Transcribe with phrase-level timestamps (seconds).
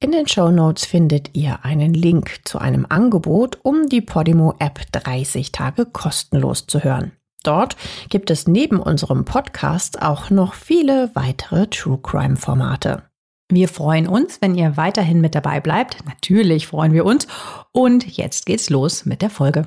[0.00, 4.80] In den Show Notes findet ihr einen Link zu einem Angebot, um die Podimo App
[4.92, 7.10] 30 Tage kostenlos zu hören.
[7.42, 7.76] Dort
[8.08, 13.02] gibt es neben unserem Podcast auch noch viele weitere True Crime Formate.
[13.50, 15.96] Wir freuen uns, wenn ihr weiterhin mit dabei bleibt.
[16.06, 17.26] Natürlich freuen wir uns.
[17.72, 19.66] Und jetzt geht's los mit der Folge.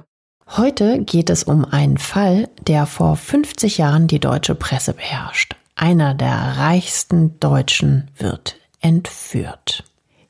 [0.55, 5.57] Heute geht es um einen Fall, der vor 50 Jahren die deutsche Presse beherrscht.
[5.75, 9.83] Einer der reichsten Deutschen wird entführt.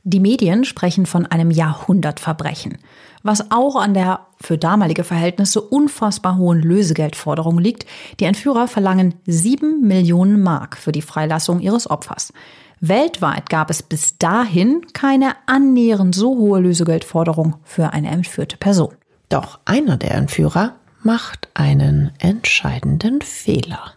[0.04, 2.80] Die Medien sprechen von einem Jahrhundertverbrechen,
[3.22, 7.86] was auch an der für damalige Verhältnisse unfassbar hohen Lösegeldforderung liegt.
[8.20, 12.34] Die Entführer verlangen sieben Millionen Mark für die Freilassung ihres Opfers.
[12.80, 18.96] Weltweit gab es bis dahin keine annähernd so hohe Lösegeldforderung für eine entführte Person.
[19.30, 23.94] Doch einer der Entführer macht einen entscheidenden Fehler.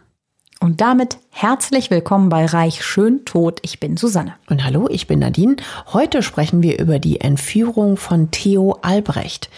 [0.61, 3.59] Und damit herzlich willkommen bei Reich Schön Tot.
[3.61, 4.35] Ich bin Susanne.
[4.49, 5.57] Und hallo, ich bin Nadine.
[5.93, 9.49] Heute sprechen wir über die Entführung von Theo Albrecht.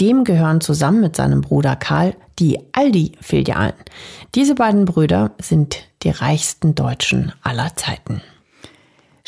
[0.00, 3.74] Dem gehören zusammen mit seinem Bruder Karl die Aldi-Filialen.
[4.34, 8.22] Diese beiden Brüder sind die reichsten Deutschen aller Zeiten.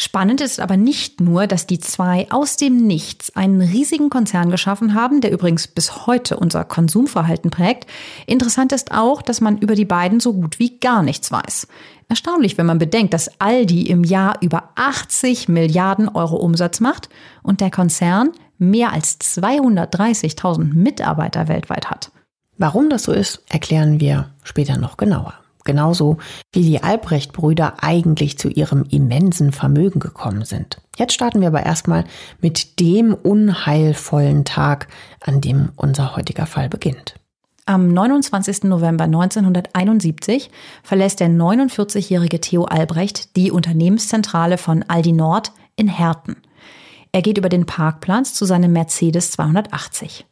[0.00, 4.94] Spannend ist aber nicht nur, dass die zwei aus dem Nichts einen riesigen Konzern geschaffen
[4.94, 7.88] haben, der übrigens bis heute unser Konsumverhalten prägt.
[8.24, 11.66] Interessant ist auch, dass man über die beiden so gut wie gar nichts weiß.
[12.08, 17.08] Erstaunlich, wenn man bedenkt, dass Aldi im Jahr über 80 Milliarden Euro Umsatz macht
[17.42, 22.12] und der Konzern mehr als 230.000 Mitarbeiter weltweit hat.
[22.56, 25.34] Warum das so ist, erklären wir später noch genauer
[25.68, 26.16] genauso
[26.50, 30.80] wie die Albrecht-Brüder eigentlich zu ihrem immensen Vermögen gekommen sind.
[30.96, 32.04] Jetzt starten wir aber erstmal
[32.40, 34.88] mit dem unheilvollen Tag,
[35.20, 37.16] an dem unser heutiger Fall beginnt.
[37.66, 38.64] Am 29.
[38.64, 40.50] November 1971
[40.82, 46.36] verlässt der 49-jährige Theo Albrecht die Unternehmenszentrale von Aldi Nord in Herten.
[47.12, 50.24] Er geht über den Parkplatz zu seinem Mercedes 280.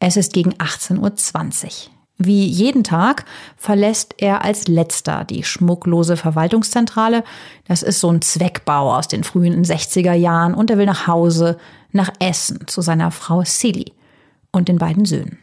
[0.00, 1.95] Es ist gegen 18.20 Uhr.
[2.18, 7.24] Wie jeden Tag verlässt er als letzter die schmucklose Verwaltungszentrale.
[7.68, 11.58] Das ist so ein Zweckbau aus den frühen 60er Jahren und er will nach Hause,
[11.92, 13.92] nach Essen zu seiner Frau Silly
[14.50, 15.38] und den beiden Söhnen.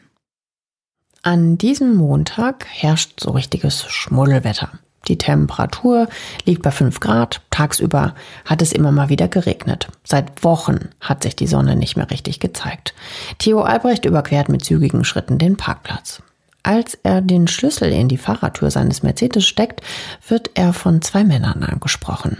[1.21, 4.71] An diesem Montag herrscht so richtiges Schmuddelwetter.
[5.07, 6.07] Die Temperatur
[6.45, 7.41] liegt bei 5 Grad.
[7.49, 9.89] Tagsüber hat es immer mal wieder geregnet.
[10.03, 12.93] Seit Wochen hat sich die Sonne nicht mehr richtig gezeigt.
[13.37, 16.23] Theo Albrecht überquert mit zügigen Schritten den Parkplatz.
[16.63, 19.81] Als er den Schlüssel in die Fahrradtür seines Mercedes steckt,
[20.27, 22.37] wird er von zwei Männern angesprochen.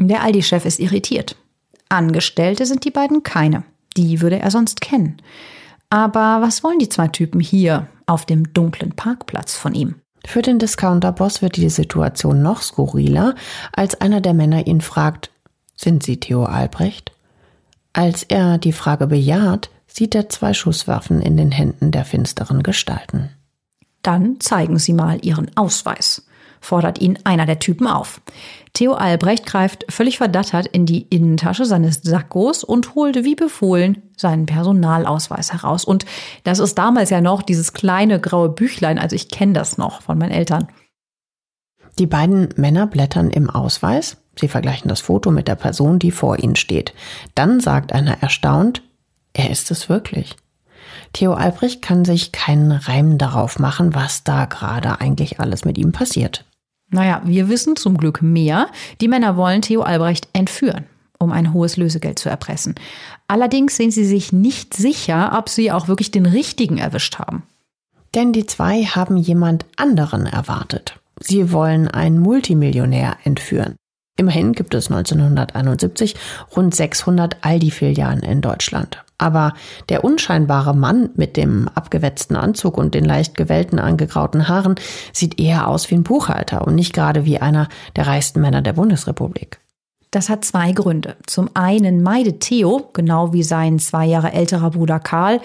[0.00, 1.36] Der Aldi-Chef ist irritiert.
[1.88, 3.62] Angestellte sind die beiden keine.
[3.96, 5.22] Die würde er sonst kennen.
[5.88, 9.96] Aber was wollen die zwei Typen hier auf dem dunklen Parkplatz von ihm?
[10.26, 13.34] Für den Discounter-Boss wird die Situation noch skurriler,
[13.72, 15.30] als einer der Männer ihn fragt,
[15.76, 17.12] sind Sie Theo Albrecht?
[17.92, 23.30] Als er die Frage bejaht, sieht er zwei Schusswaffen in den Händen der finsteren Gestalten.
[24.02, 26.26] Dann zeigen Sie mal Ihren Ausweis,
[26.60, 28.20] fordert ihn einer der Typen auf.
[28.72, 34.46] Theo Albrecht greift völlig verdattert in die Innentasche seines Sackos und holte wie befohlen seinen
[34.46, 35.84] Personalausweis heraus.
[35.84, 36.06] Und
[36.44, 40.18] das ist damals ja noch dieses kleine graue Büchlein, also ich kenne das noch von
[40.18, 40.68] meinen Eltern.
[41.98, 44.16] Die beiden Männer blättern im Ausweis.
[44.38, 46.94] Sie vergleichen das Foto mit der Person, die vor ihnen steht.
[47.34, 48.82] Dann sagt einer erstaunt,
[49.32, 50.36] er ist es wirklich.
[51.12, 55.92] Theo Albrecht kann sich keinen Reim darauf machen, was da gerade eigentlich alles mit ihm
[55.92, 56.44] passiert.
[56.90, 58.68] Naja, wir wissen zum Glück mehr.
[59.00, 60.86] Die Männer wollen Theo Albrecht entführen,
[61.18, 62.74] um ein hohes Lösegeld zu erpressen.
[63.28, 67.44] Allerdings sind sie sich nicht sicher, ob sie auch wirklich den richtigen erwischt haben.
[68.14, 70.98] Denn die zwei haben jemand anderen erwartet.
[71.20, 73.76] Sie wollen einen Multimillionär entführen.
[74.16, 76.16] Immerhin gibt es 1971
[76.56, 79.04] rund 600 Aldi-Filialen in Deutschland.
[79.20, 79.52] Aber
[79.90, 84.76] der unscheinbare Mann mit dem abgewetzten Anzug und den leicht gewellten, angegrauten Haaren
[85.12, 88.72] sieht eher aus wie ein Buchhalter und nicht gerade wie einer der reichsten Männer der
[88.72, 89.60] Bundesrepublik.
[90.10, 91.16] Das hat zwei Gründe.
[91.26, 95.40] Zum einen meidet Theo, genau wie sein zwei Jahre älterer Bruder Karl,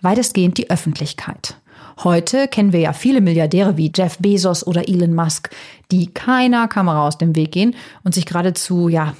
[0.00, 1.56] weitestgehend die Öffentlichkeit.
[2.04, 5.50] Heute kennen wir ja viele Milliardäre wie Jeff Bezos oder Elon Musk,
[5.90, 7.74] die keiner Kamera aus dem Weg gehen
[8.04, 9.14] und sich geradezu ja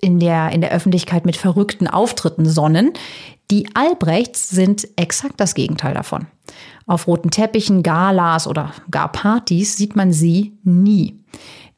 [0.00, 2.92] in der, in der Öffentlichkeit mit verrückten Auftritten sonnen.
[3.50, 6.26] Die Albrechts sind exakt das Gegenteil davon.
[6.86, 11.20] Auf roten Teppichen, Galas oder gar Partys sieht man sie nie.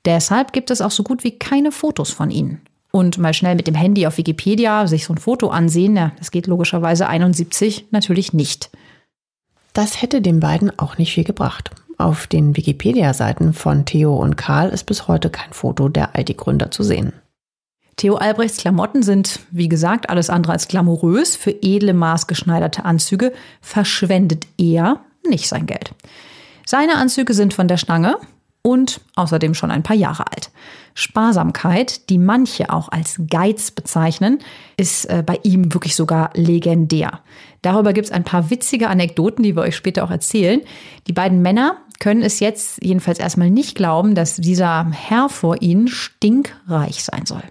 [0.05, 2.61] Deshalb gibt es auch so gut wie keine Fotos von ihnen.
[2.91, 6.31] Und mal schnell mit dem Handy auf Wikipedia sich so ein Foto ansehen, ja, das
[6.31, 8.71] geht logischerweise 71 natürlich nicht.
[9.75, 11.71] Das hätte den beiden auch nicht viel gebracht.
[11.99, 16.83] Auf den Wikipedia-Seiten von Theo und Karl ist bis heute kein Foto der Aldi-Gründer zu
[16.83, 17.13] sehen.
[17.99, 21.35] Theo Albrechts Klamotten sind, wie gesagt, alles andere als glamourös.
[21.35, 25.93] Für edle, maßgeschneiderte Anzüge verschwendet er nicht sein Geld.
[26.65, 28.17] Seine Anzüge sind von der Stange
[28.63, 30.51] und außerdem schon ein paar Jahre alt.
[30.95, 34.39] Sparsamkeit, die manche auch als Geiz bezeichnen,
[34.77, 37.21] ist äh, bei ihm wirklich sogar legendär.
[37.63, 40.61] Darüber gibt es ein paar witzige Anekdoten, die wir euch später auch erzählen.
[41.09, 45.89] Die beiden Männer können es jetzt jedenfalls erstmal nicht glauben, dass dieser Herr vor ihnen
[45.89, 47.43] stinkreich sein soll.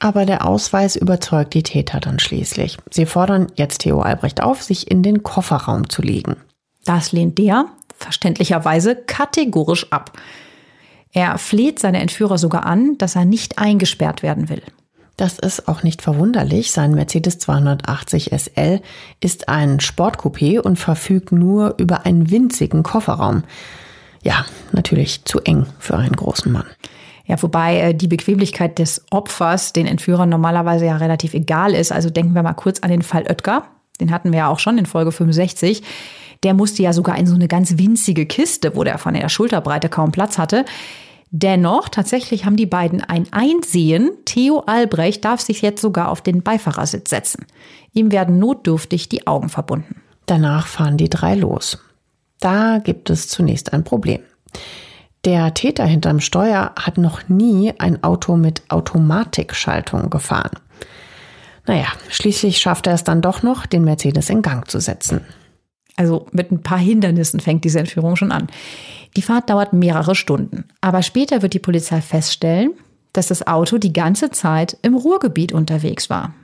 [0.00, 2.78] Aber der Ausweis überzeugt die Täter dann schließlich.
[2.90, 6.36] Sie fordern jetzt Theo Albrecht auf, sich in den Kofferraum zu legen.
[6.84, 7.66] Das lehnt der
[7.98, 10.12] verständlicherweise kategorisch ab.
[11.12, 14.62] Er fleht seine Entführer sogar an, dass er nicht eingesperrt werden will.
[15.16, 16.70] Das ist auch nicht verwunderlich.
[16.70, 18.80] Sein Mercedes 280 SL
[19.20, 23.42] ist ein Sportcoupé und verfügt nur über einen winzigen Kofferraum.
[24.22, 26.66] Ja, natürlich zu eng für einen großen Mann.
[27.28, 31.92] Ja, wobei äh, die Bequemlichkeit des Opfers den Entführern normalerweise ja relativ egal ist.
[31.92, 33.64] Also denken wir mal kurz an den Fall Oetker.
[34.00, 35.82] Den hatten wir ja auch schon in Folge 65.
[36.42, 39.88] Der musste ja sogar in so eine ganz winzige Kiste, wo der von der Schulterbreite
[39.88, 40.64] kaum Platz hatte.
[41.30, 44.10] Dennoch, tatsächlich haben die beiden ein Einsehen.
[44.24, 47.44] Theo Albrecht darf sich jetzt sogar auf den Beifahrersitz setzen.
[47.92, 50.00] Ihm werden notdürftig die Augen verbunden.
[50.24, 51.78] Danach fahren die drei los.
[52.40, 54.20] Da gibt es zunächst ein Problem.
[55.24, 60.52] Der Täter hinterm Steuer hat noch nie ein Auto mit Automatikschaltung gefahren.
[61.66, 65.20] Naja, schließlich schafft er es dann doch noch, den Mercedes in Gang zu setzen.
[65.96, 68.46] Also mit ein paar Hindernissen fängt diese Entführung schon an.
[69.16, 70.64] Die Fahrt dauert mehrere Stunden.
[70.80, 72.70] Aber später wird die Polizei feststellen,
[73.12, 76.34] dass das Auto die ganze Zeit im Ruhrgebiet unterwegs war.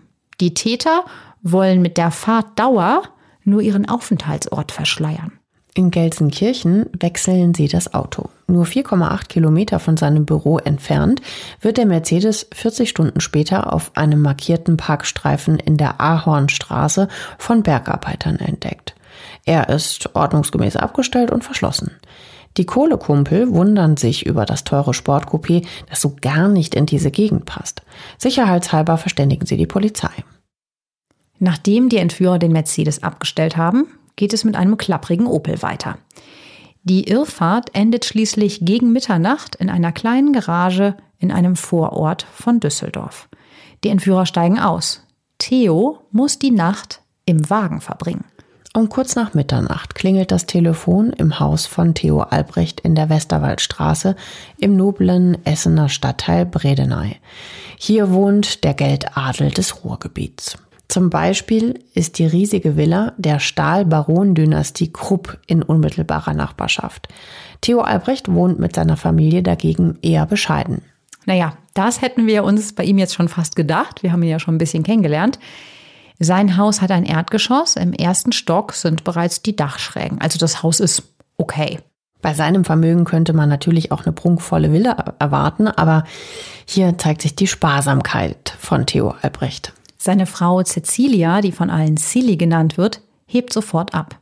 [0.40, 1.04] Die Täter
[1.42, 3.04] wollen mit der Fahrtdauer
[3.44, 5.32] nur ihren Aufenthaltsort verschleiern.
[5.76, 8.30] In Gelsenkirchen wechseln sie das Auto.
[8.46, 11.20] Nur 4,8 Kilometer von seinem Büro entfernt
[11.60, 18.36] wird der Mercedes 40 Stunden später auf einem markierten Parkstreifen in der Ahornstraße von Bergarbeitern
[18.36, 18.94] entdeckt.
[19.44, 21.90] Er ist ordnungsgemäß abgestellt und verschlossen.
[22.56, 27.46] Die Kohlekumpel wundern sich über das teure Sportcoupé, das so gar nicht in diese Gegend
[27.46, 27.82] passt.
[28.16, 30.12] Sicherheitshalber verständigen sie die Polizei.
[31.40, 35.98] Nachdem die Entführer den Mercedes abgestellt haben, geht es mit einem klapprigen Opel weiter.
[36.82, 43.28] Die Irrfahrt endet schließlich gegen Mitternacht in einer kleinen Garage in einem Vorort von Düsseldorf.
[43.82, 45.02] Die Entführer steigen aus.
[45.38, 48.24] Theo muss die Nacht im Wagen verbringen.
[48.76, 54.16] Um kurz nach Mitternacht klingelt das Telefon im Haus von Theo Albrecht in der Westerwaldstraße
[54.58, 57.16] im noblen Essener Stadtteil Bredeney.
[57.78, 60.58] Hier wohnt der Geldadel des Ruhrgebiets.
[60.94, 67.08] Zum Beispiel ist die riesige Villa der Stahlbaron-Dynastie Krupp in unmittelbarer Nachbarschaft.
[67.62, 70.82] Theo Albrecht wohnt mit seiner Familie dagegen eher bescheiden.
[71.26, 74.04] Naja, das hätten wir uns bei ihm jetzt schon fast gedacht.
[74.04, 75.40] Wir haben ihn ja schon ein bisschen kennengelernt.
[76.20, 77.74] Sein Haus hat ein Erdgeschoss.
[77.74, 80.20] Im ersten Stock sind bereits die Dachschrägen.
[80.20, 81.02] Also das Haus ist
[81.38, 81.80] okay.
[82.22, 86.04] Bei seinem Vermögen könnte man natürlich auch eine prunkvolle Villa erwarten, aber
[86.66, 89.72] hier zeigt sich die Sparsamkeit von Theo Albrecht.
[90.04, 94.20] Seine Frau Cecilia, die von allen Silly genannt wird, hebt sofort ab.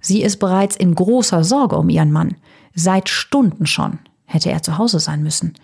[0.00, 2.34] Sie ist bereits in großer Sorge um ihren Mann.
[2.74, 5.54] Seit Stunden schon hätte er zu Hause sein müssen.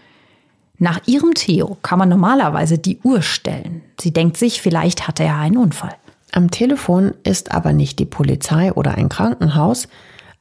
[0.79, 3.83] Nach ihrem Theo kann man normalerweise die Uhr stellen.
[4.01, 5.97] Sie denkt sich, vielleicht hatte er einen Unfall.
[6.31, 9.89] Am Telefon ist aber nicht die Polizei oder ein Krankenhaus.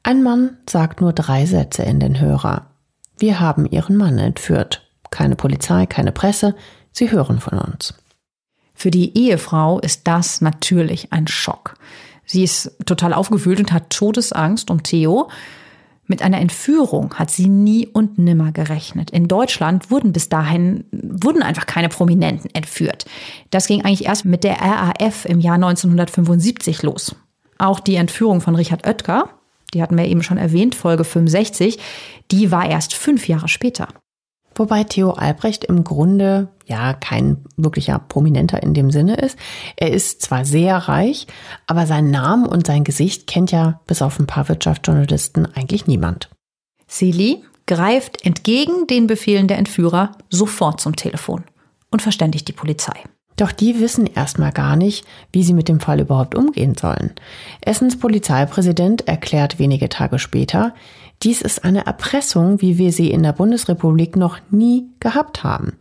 [0.03, 2.67] Ein Mann sagt nur drei Sätze in den Hörer.
[3.17, 4.87] Wir haben Ihren Mann entführt.
[5.09, 6.53] Keine Polizei, keine Presse.
[6.91, 7.95] Sie hören von uns.
[8.75, 11.75] Für die Ehefrau ist das natürlich ein Schock.
[12.25, 15.29] Sie ist total aufgewühlt und hat Todesangst um Theo.
[16.07, 19.09] Mit einer Entführung hat sie nie und nimmer gerechnet.
[19.09, 23.05] In Deutschland wurden bis dahin, wurden einfach keine Prominenten entführt.
[23.49, 27.15] Das ging eigentlich erst mit der RAF im Jahr 1975 los.
[27.57, 29.29] Auch die Entführung von Richard Oetker,
[29.73, 31.79] die hatten wir eben schon erwähnt, Folge 65,
[32.31, 33.87] die war erst fünf Jahre später.
[34.55, 39.37] Wobei Theo Albrecht im Grunde ja kein wirklicher Prominenter in dem Sinne ist.
[39.75, 41.27] Er ist zwar sehr reich,
[41.67, 46.29] aber seinen Namen und sein Gesicht kennt ja bis auf ein paar Wirtschaftsjournalisten eigentlich niemand.
[46.87, 51.43] Silly greift entgegen den Befehlen der Entführer sofort zum Telefon
[51.91, 53.03] und verständigt die Polizei.
[53.37, 57.11] Doch die wissen erstmal gar nicht, wie sie mit dem Fall überhaupt umgehen sollen.
[57.59, 60.73] Essens Polizeipräsident erklärt wenige Tage später,
[61.25, 65.73] dies ist eine Erpressung, wie wir sie in der Bundesrepublik noch nie gehabt haben.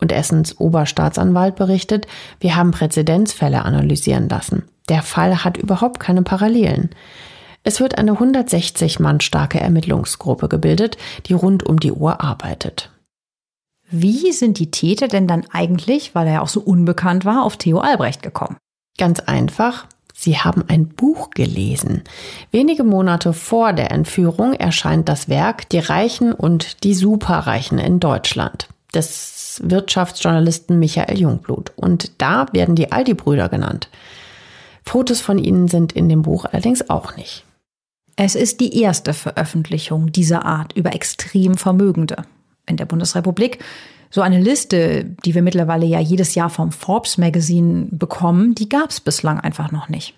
[0.00, 2.08] Und Essens Oberstaatsanwalt berichtet,
[2.40, 4.64] wir haben Präzedenzfälle analysieren lassen.
[4.88, 6.90] Der Fall hat überhaupt keine Parallelen.
[7.62, 10.96] Es wird eine 160 Mann starke Ermittlungsgruppe gebildet,
[11.26, 12.90] die rund um die Uhr arbeitet.
[13.88, 17.56] Wie sind die Täter denn dann eigentlich, weil er ja auch so unbekannt war, auf
[17.56, 18.56] Theo Albrecht gekommen?
[18.98, 19.86] Ganz einfach.
[20.22, 22.04] Sie haben ein Buch gelesen.
[22.52, 28.68] Wenige Monate vor der Entführung erscheint das Werk Die Reichen und die Superreichen in Deutschland
[28.94, 31.72] des Wirtschaftsjournalisten Michael Jungblut.
[31.74, 33.88] Und da werden die Aldi-Brüder genannt.
[34.84, 37.44] Fotos von ihnen sind in dem Buch allerdings auch nicht.
[38.14, 42.22] Es ist die erste Veröffentlichung dieser Art über extrem Vermögende
[42.66, 43.58] in der Bundesrepublik.
[44.14, 48.90] So eine Liste, die wir mittlerweile ja jedes Jahr vom Forbes Magazine bekommen, die gab
[48.90, 50.14] es bislang einfach noch nicht.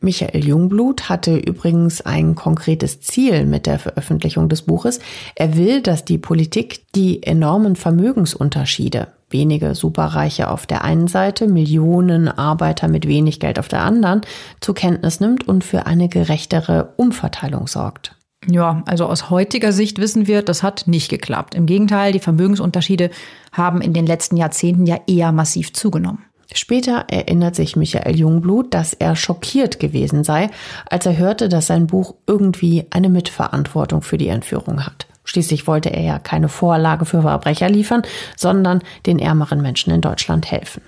[0.00, 5.00] Michael Jungblut hatte übrigens ein konkretes Ziel mit der Veröffentlichung des Buches.
[5.34, 12.28] Er will, dass die Politik die enormen Vermögensunterschiede, wenige Superreiche auf der einen Seite, Millionen
[12.28, 14.22] Arbeiter mit wenig Geld auf der anderen,
[14.62, 18.16] zur Kenntnis nimmt und für eine gerechtere Umverteilung sorgt.
[18.48, 21.54] Ja, also aus heutiger Sicht wissen wir, das hat nicht geklappt.
[21.54, 23.10] Im Gegenteil, die Vermögensunterschiede
[23.52, 26.24] haben in den letzten Jahrzehnten ja eher massiv zugenommen.
[26.54, 30.48] Später erinnert sich Michael Jungblut, dass er schockiert gewesen sei,
[30.88, 35.06] als er hörte, dass sein Buch irgendwie eine Mitverantwortung für die Entführung hat.
[35.24, 38.02] Schließlich wollte er ja keine Vorlage für Verbrecher liefern,
[38.36, 40.82] sondern den ärmeren Menschen in Deutschland helfen.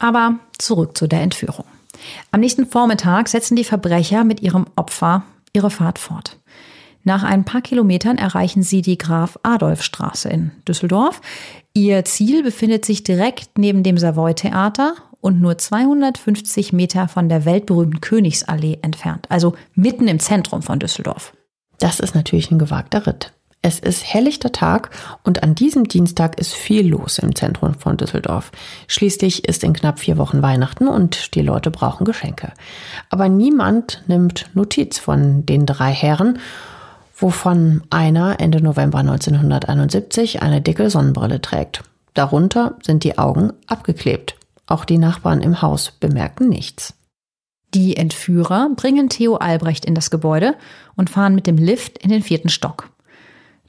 [0.00, 1.64] Aber zurück zu der Entführung.
[2.32, 6.38] Am nächsten Vormittag setzen die Verbrecher mit ihrem Opfer ihre Fahrt fort.
[7.08, 11.22] Nach ein paar Kilometern erreichen sie die Graf Adolf Straße in Düsseldorf.
[11.72, 17.46] Ihr Ziel befindet sich direkt neben dem Savoy Theater und nur 250 Meter von der
[17.46, 21.32] weltberühmten Königsallee entfernt, also mitten im Zentrum von Düsseldorf.
[21.78, 23.32] Das ist natürlich ein gewagter Ritt.
[23.62, 24.90] Es ist helllichter Tag
[25.24, 28.52] und an diesem Dienstag ist viel los im Zentrum von Düsseldorf.
[28.86, 32.52] Schließlich ist in knapp vier Wochen Weihnachten und die Leute brauchen Geschenke.
[33.08, 36.38] Aber niemand nimmt Notiz von den drei Herren
[37.18, 41.82] wovon einer Ende November 1971 eine dicke Sonnenbrille trägt.
[42.14, 44.36] Darunter sind die Augen abgeklebt.
[44.66, 46.94] Auch die Nachbarn im Haus bemerken nichts.
[47.74, 50.54] Die Entführer bringen Theo Albrecht in das Gebäude
[50.96, 52.90] und fahren mit dem Lift in den vierten Stock.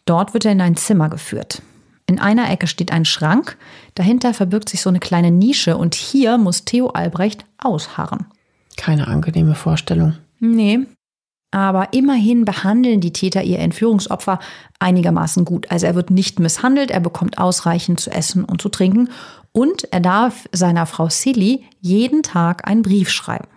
[0.05, 1.61] Dort wird er in ein Zimmer geführt.
[2.05, 3.57] In einer Ecke steht ein Schrank,
[3.95, 8.25] dahinter verbirgt sich so eine kleine Nische und hier muss Theo Albrecht ausharren.
[8.77, 10.15] Keine angenehme Vorstellung.
[10.39, 10.87] Nee,
[11.51, 14.39] aber immerhin behandeln die Täter ihr Entführungsopfer
[14.79, 15.71] einigermaßen gut.
[15.71, 19.09] Also er wird nicht misshandelt, er bekommt ausreichend zu essen und zu trinken
[19.51, 23.47] und er darf seiner Frau Silly jeden Tag einen Brief schreiben.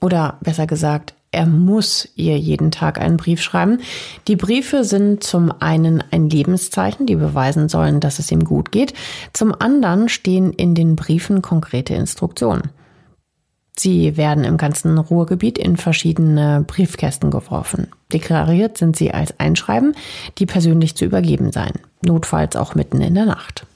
[0.00, 3.78] Oder besser gesagt, er muss ihr jeden Tag einen Brief schreiben.
[4.28, 8.94] Die Briefe sind zum einen ein Lebenszeichen, die beweisen sollen, dass es ihm gut geht.
[9.32, 12.70] Zum anderen stehen in den Briefen konkrete Instruktionen.
[13.76, 17.88] Sie werden im ganzen Ruhrgebiet in verschiedene Briefkästen geworfen.
[18.12, 19.94] Deklariert sind sie als Einschreiben,
[20.38, 21.80] die persönlich zu übergeben seien.
[22.02, 23.66] Notfalls auch mitten in der Nacht.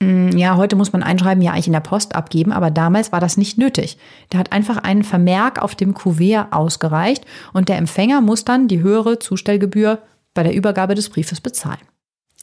[0.00, 3.20] Mm, ja, heute muss man Einschreiben ja eigentlich in der Post abgeben, aber damals war
[3.20, 3.96] das nicht nötig.
[4.28, 8.82] Da hat einfach ein Vermerk auf dem Kuvert ausgereicht und der Empfänger muss dann die
[8.82, 10.00] höhere Zustellgebühr
[10.34, 11.80] bei der Übergabe des Briefes bezahlen.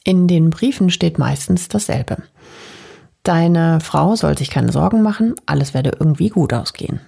[0.02, 2.18] In den Briefen steht meistens dasselbe.
[3.24, 7.00] Deine Frau soll sich keine Sorgen machen, alles werde irgendwie gut ausgehen.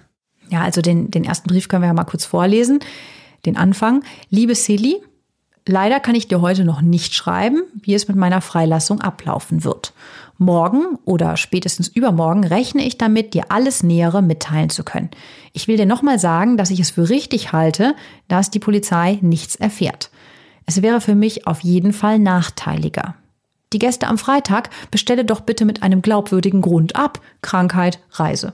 [0.49, 2.79] Ja, also den, den ersten Brief können wir ja mal kurz vorlesen.
[3.45, 4.03] Den Anfang.
[4.29, 4.97] Liebe Silly,
[5.67, 9.93] leider kann ich dir heute noch nicht schreiben, wie es mit meiner Freilassung ablaufen wird.
[10.39, 15.11] Morgen oder spätestens übermorgen rechne ich damit, dir alles Nähere mitteilen zu können.
[15.53, 17.95] Ich will dir nochmal sagen, dass ich es für richtig halte,
[18.27, 20.09] dass die Polizei nichts erfährt.
[20.65, 23.15] Es wäre für mich auf jeden Fall nachteiliger.
[23.73, 27.19] Die Gäste am Freitag bestelle doch bitte mit einem glaubwürdigen Grund ab.
[27.41, 28.53] Krankheit, Reise.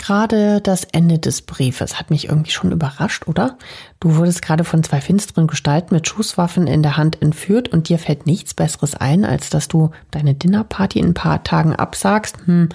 [0.00, 3.58] Gerade das Ende des Briefes hat mich irgendwie schon überrascht, oder?
[4.00, 7.98] Du wurdest gerade von zwei finsteren Gestalten mit Schusswaffen in der Hand entführt und dir
[7.98, 12.38] fällt nichts Besseres ein, als dass du deine Dinnerparty in ein paar Tagen absagst.
[12.46, 12.70] Hm.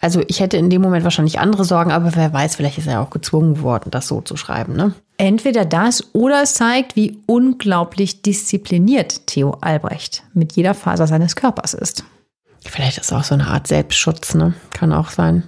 [0.00, 3.00] Also ich hätte in dem Moment wahrscheinlich andere Sorgen, aber wer weiß, vielleicht ist er
[3.00, 4.94] auch gezwungen worden, das so zu schreiben, ne?
[5.16, 11.74] Entweder das oder es zeigt, wie unglaublich diszipliniert Theo Albrecht mit jeder Faser seines Körpers
[11.74, 12.04] ist.
[12.64, 14.54] Vielleicht ist es auch so eine Art Selbstschutz, ne?
[14.72, 15.42] Kann auch sein.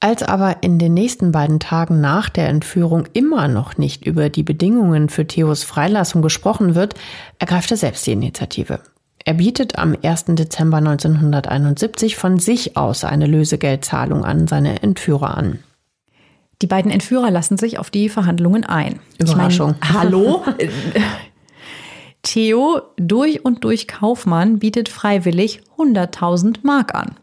[0.00, 4.42] Als aber in den nächsten beiden Tagen nach der Entführung immer noch nicht über die
[4.42, 6.94] Bedingungen für Theos Freilassung gesprochen wird,
[7.38, 8.80] ergreift er selbst die Initiative.
[9.24, 10.26] Er bietet am 1.
[10.28, 15.60] Dezember 1971 von sich aus eine Lösegeldzahlung an seine Entführer an.
[16.62, 19.00] Die beiden Entführer lassen sich auf die Verhandlungen ein.
[19.18, 19.74] Überraschung.
[19.82, 20.44] Ich mein, hallo?
[22.22, 27.16] Theo, durch und durch Kaufmann, bietet freiwillig 100.000 Mark an.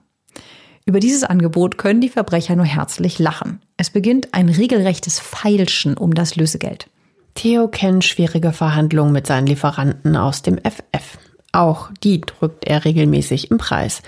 [0.86, 3.62] Über dieses Angebot können die Verbrecher nur herzlich lachen.
[3.78, 6.90] Es beginnt ein regelrechtes Feilschen um das Lösegeld.
[7.36, 11.18] Theo kennt schwierige Verhandlungen mit seinen Lieferanten aus dem FF.
[11.52, 14.02] Auch die drückt er regelmäßig im Preis.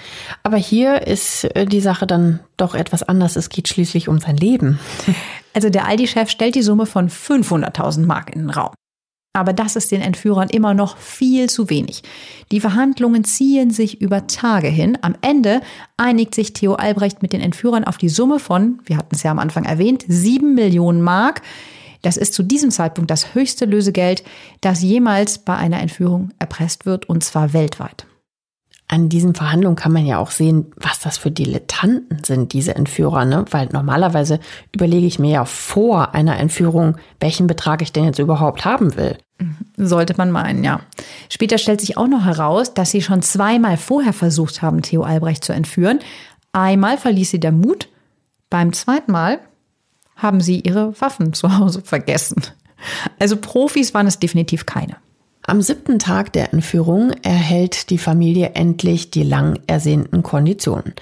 [0.44, 3.36] Aber hier ist äh, die Sache dann doch etwas anders.
[3.36, 4.80] Es geht schließlich um sein Leben.
[5.56, 8.74] Also der Aldi-Chef stellt die Summe von 500.000 Mark in den Raum.
[9.36, 12.04] Aber das ist den Entführern immer noch viel zu wenig.
[12.52, 14.98] Die Verhandlungen ziehen sich über Tage hin.
[15.02, 15.62] Am Ende
[15.98, 19.32] einigt sich Theo Albrecht mit den Entführern auf die Summe von, wir hatten es ja
[19.32, 21.42] am Anfang erwähnt, 7 Millionen Mark.
[22.02, 24.24] Das ist zu diesem Zeitpunkt das höchste Lösegeld,
[24.62, 28.06] das jemals bei einer Entführung erpresst wird, und zwar weltweit.
[28.88, 33.26] An diesen Verhandlungen kann man ja auch sehen, was das für Dilettanten sind, diese Entführer,
[33.26, 33.46] ne?
[33.50, 34.40] Weil normalerweise
[34.74, 39.18] überlege ich mir ja vor einer Entführung, welchen Betrag ich denn jetzt überhaupt haben will.
[39.76, 40.82] Sollte man meinen, ja.
[41.30, 45.44] Später stellt sich auch noch heraus, dass sie schon zweimal vorher versucht haben, Theo Albrecht
[45.44, 46.00] zu entführen.
[46.54, 47.90] Einmal verließ sie der Mut,
[48.50, 49.40] beim zweiten Mal
[50.16, 52.42] haben sie ihre Waffen zu Hause vergessen.
[53.20, 54.98] Also Profis waren es definitiv keine.
[55.48, 60.94] Am siebten Tag der Entführung erhält die Familie endlich die lang ersehnten Konditionen.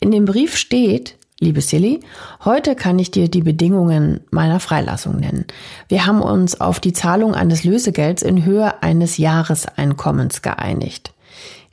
[0.00, 2.00] In dem Brief steht, Liebe Silly,
[2.44, 5.46] heute kann ich dir die Bedingungen meiner Freilassung nennen.
[5.88, 11.14] Wir haben uns auf die Zahlung eines Lösegelds in Höhe eines Jahreseinkommens geeinigt.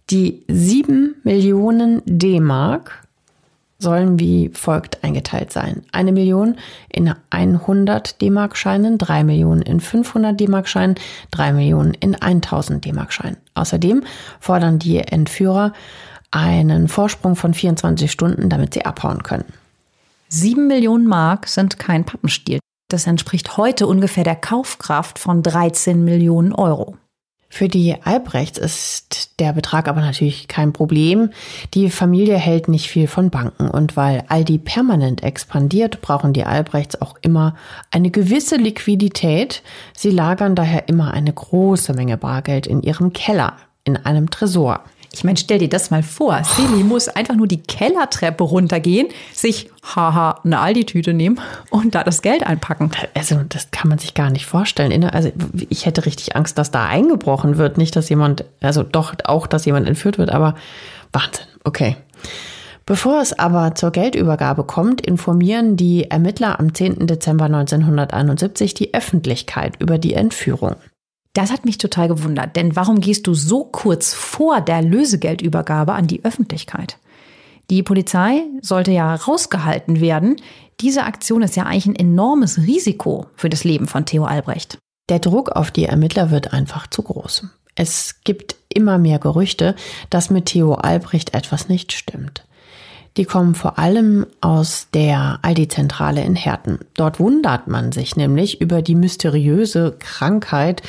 [0.10, 3.07] Die sieben Millionen D-Mark
[3.80, 5.84] sollen wie folgt eingeteilt sein.
[5.92, 6.56] Eine Million
[6.90, 10.96] in 100 D-Mark-Scheinen, drei Millionen in 500 D-Mark-Scheinen,
[11.32, 13.38] drei Millionen in 1000 D-Mark-Scheinen.
[13.54, 14.04] Außerdem
[14.40, 15.74] fordern die Entführer
[16.32, 19.46] einen Vorsprung von 24 Stunden, damit sie abhauen können.
[20.28, 22.60] Sieben Millionen Mark sind kein Pappenstiel.
[22.90, 26.98] Das entspricht heute ungefähr der Kaufkraft von 13 Millionen Euro.
[27.50, 31.30] Für die Albrechts ist der Betrag aber natürlich kein Problem.
[31.74, 37.02] Die Familie hält nicht viel von Banken und weil Aldi permanent expandiert, brauchen die Albrechts
[37.02, 37.56] auch immer
[37.90, 39.64] eine gewisse Liquidität.
[39.96, 43.54] Sie lagern daher immer eine große Menge Bargeld in ihrem Keller,
[43.86, 44.84] in einem Tresor.
[45.18, 46.44] Ich meine, stell dir das mal vor.
[46.44, 52.22] Silly muss einfach nur die Kellertreppe runtergehen, sich, haha, eine Aldi-Tüte nehmen und da das
[52.22, 52.92] Geld einpacken.
[53.14, 55.04] Also, das kann man sich gar nicht vorstellen.
[55.04, 55.32] Also,
[55.70, 57.78] ich hätte richtig Angst, dass da eingebrochen wird.
[57.78, 60.56] Nicht, dass jemand, also doch auch, dass jemand entführt wird, aber
[61.12, 61.46] Wahnsinn.
[61.64, 61.98] Okay.
[62.86, 67.06] Bevor es aber zur Geldübergabe kommt, informieren die Ermittler am 10.
[67.06, 70.78] Dezember 1971 die Öffentlichkeit über die Entführung.
[71.38, 76.08] Das hat mich total gewundert, denn warum gehst du so kurz vor der Lösegeldübergabe an
[76.08, 76.98] die Öffentlichkeit?
[77.70, 80.38] Die Polizei sollte ja rausgehalten werden.
[80.82, 84.80] Diese Aktion ist ja eigentlich ein enormes Risiko für das Leben von Theo Albrecht.
[85.10, 87.44] Der Druck auf die Ermittler wird einfach zu groß.
[87.76, 89.76] Es gibt immer mehr Gerüchte,
[90.10, 92.47] dass mit Theo Albrecht etwas nicht stimmt.
[93.18, 96.78] Die kommen vor allem aus der Aldi-Zentrale in Herten.
[96.96, 100.84] Dort wundert man sich nämlich über die mysteriöse Krankheit,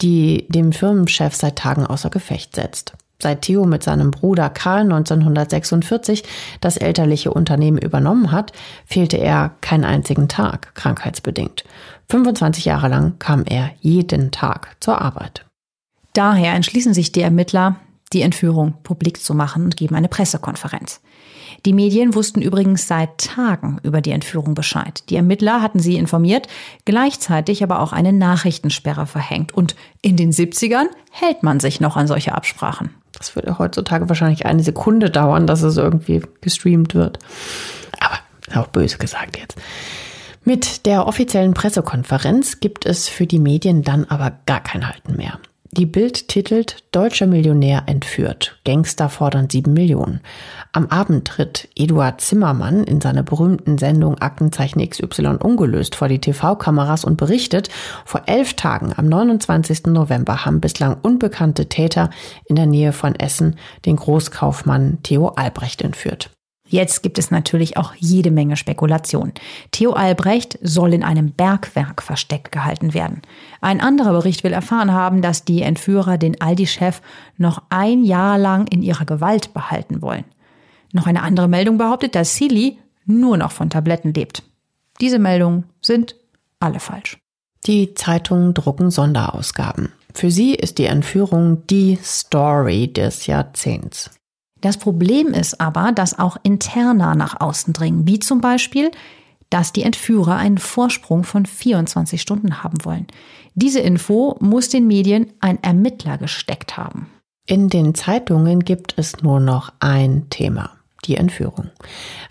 [0.00, 2.94] die dem Firmenchef seit Tagen außer Gefecht setzt.
[3.20, 6.22] Seit Theo mit seinem Bruder Karl 1946
[6.60, 8.52] das elterliche Unternehmen übernommen hat,
[8.86, 11.64] fehlte er keinen einzigen Tag, krankheitsbedingt.
[12.10, 15.46] 25 Jahre lang kam er jeden Tag zur Arbeit.
[16.14, 17.76] Daher entschließen sich die Ermittler,
[18.12, 21.00] die Entführung publik zu machen und geben eine Pressekonferenz.
[21.64, 25.04] Die Medien wussten übrigens seit Tagen über die Entführung Bescheid.
[25.08, 26.48] Die Ermittler hatten sie informiert,
[26.84, 29.52] gleichzeitig aber auch eine Nachrichtensperre verhängt.
[29.52, 32.90] Und in den 70ern hält man sich noch an solche Absprachen.
[33.12, 37.20] Das würde heutzutage wahrscheinlich eine Sekunde dauern, dass es irgendwie gestreamt wird.
[38.00, 39.56] Aber auch böse gesagt jetzt.
[40.44, 45.38] Mit der offiziellen Pressekonferenz gibt es für die Medien dann aber gar kein Halten mehr.
[45.74, 48.60] Die Bild titelt Deutscher Millionär entführt.
[48.66, 50.20] Gangster fordern sieben Millionen.
[50.72, 57.06] Am Abend tritt Eduard Zimmermann in seiner berühmten Sendung Aktenzeichen XY ungelöst vor die TV-Kameras
[57.06, 57.70] und berichtet,
[58.04, 59.86] vor elf Tagen am 29.
[59.86, 62.10] November haben bislang unbekannte Täter
[62.44, 63.56] in der Nähe von Essen
[63.86, 66.28] den Großkaufmann Theo Albrecht entführt.
[66.72, 69.32] Jetzt gibt es natürlich auch jede Menge Spekulation.
[69.72, 73.20] Theo Albrecht soll in einem Bergwerk versteckt gehalten werden.
[73.60, 77.02] Ein anderer Bericht will erfahren haben, dass die Entführer den Aldi-Chef
[77.36, 80.24] noch ein Jahr lang in ihrer Gewalt behalten wollen.
[80.94, 84.42] Noch eine andere Meldung behauptet, dass Silly nur noch von Tabletten lebt.
[84.98, 86.16] Diese Meldungen sind
[86.58, 87.18] alle falsch.
[87.66, 89.92] Die Zeitungen drucken Sonderausgaben.
[90.14, 94.10] Für sie ist die Entführung die Story des Jahrzehnts.
[94.62, 98.90] Das Problem ist aber, dass auch Interna nach außen dringen, wie zum Beispiel,
[99.50, 103.06] dass die Entführer einen Vorsprung von 24 Stunden haben wollen.
[103.54, 107.10] Diese Info muss den Medien ein Ermittler gesteckt haben.
[107.44, 110.70] In den Zeitungen gibt es nur noch ein Thema
[111.04, 111.70] die Entführung.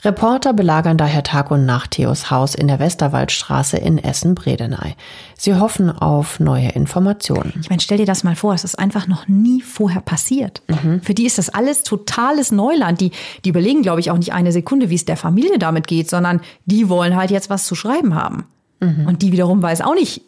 [0.03, 4.95] Reporter belagern daher Tag und Nacht Theos Haus in der Westerwaldstraße in Essen-Bredeney.
[5.37, 7.53] Sie hoffen auf neue Informationen.
[7.61, 10.61] Ich meine, stell dir das mal vor, es ist einfach noch nie vorher passiert.
[10.67, 11.01] Mhm.
[11.01, 13.01] Für die ist das alles totales Neuland.
[13.01, 13.11] Die,
[13.43, 16.41] die überlegen, glaube ich, auch nicht eine Sekunde, wie es der Familie damit geht, sondern
[16.65, 18.45] die wollen halt jetzt was zu schreiben haben.
[18.79, 19.05] Mhm.
[19.07, 20.21] Und die wiederum weiß auch nicht,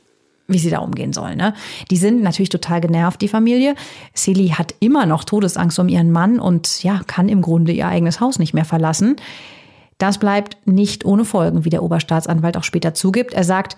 [0.47, 1.37] wie sie da umgehen sollen.
[1.37, 1.53] Ne?
[1.89, 3.75] Die sind natürlich total genervt, die Familie.
[4.15, 8.19] Celie hat immer noch Todesangst um ihren Mann und ja, kann im Grunde ihr eigenes
[8.19, 9.15] Haus nicht mehr verlassen.
[9.97, 13.33] Das bleibt nicht ohne Folgen, wie der Oberstaatsanwalt auch später zugibt.
[13.33, 13.77] Er sagt,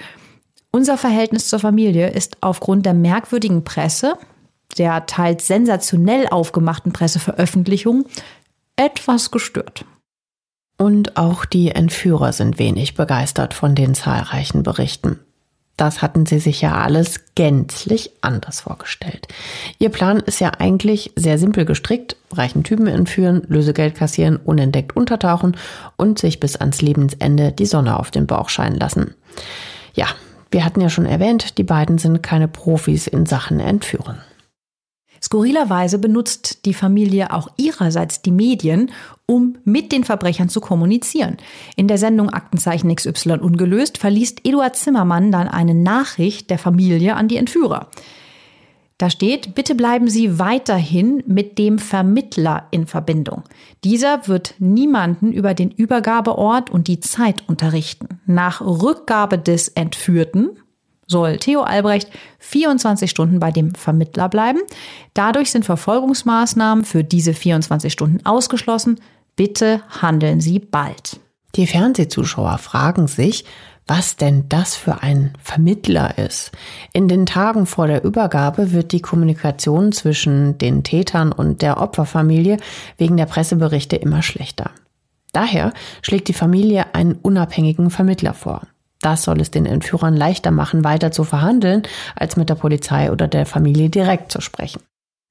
[0.72, 4.18] unser Verhältnis zur Familie ist aufgrund der merkwürdigen Presse,
[4.78, 8.06] der teils sensationell aufgemachten Presseveröffentlichung,
[8.76, 9.86] etwas gestört.
[10.78, 15.20] Und auch die Entführer sind wenig begeistert von den zahlreichen Berichten.
[15.78, 19.28] Das hatten sie sich ja alles gänzlich anders vorgestellt.
[19.78, 22.16] Ihr Plan ist ja eigentlich sehr simpel gestrickt.
[22.32, 25.58] Reichen Typen entführen, Lösegeld kassieren, unentdeckt untertauchen
[25.98, 29.16] und sich bis ans Lebensende die Sonne auf den Bauch scheinen lassen.
[29.94, 30.08] Ja,
[30.50, 34.20] wir hatten ja schon erwähnt, die beiden sind keine Profis in Sachen Entführen.
[35.26, 38.92] Skurrilerweise benutzt die Familie auch ihrerseits die Medien,
[39.26, 41.38] um mit den Verbrechern zu kommunizieren.
[41.76, 47.28] In der Sendung Aktenzeichen XY ungelöst verliest Eduard Zimmermann dann eine Nachricht der Familie an
[47.28, 47.90] die Entführer.
[49.00, 53.42] Da steht, bitte bleiben Sie weiterhin mit dem Vermittler in Verbindung.
[53.84, 58.22] Dieser wird niemanden über den Übergabeort und die Zeit unterrichten.
[58.28, 60.52] Nach Rückgabe des Entführten
[61.08, 64.60] soll Theo Albrecht 24 Stunden bei dem Vermittler bleiben.
[65.14, 69.00] Dadurch sind Verfolgungsmaßnahmen für diese 24 Stunden ausgeschlossen.
[69.36, 71.20] Bitte handeln Sie bald.
[71.56, 73.46] Die Fernsehzuschauer fragen sich,
[73.88, 76.52] was denn das für ein Vermittler ist.
[76.92, 82.58] In den Tagen vor der Übergabe wird die Kommunikation zwischen den Tätern und der Opferfamilie
[82.98, 84.72] wegen der Presseberichte immer schlechter.
[85.34, 88.62] Daher schlägt die Familie einen unabhängigen Vermittler vor.
[89.06, 91.84] Das soll es den Entführern leichter machen, weiter zu verhandeln,
[92.16, 94.82] als mit der Polizei oder der Familie direkt zu sprechen.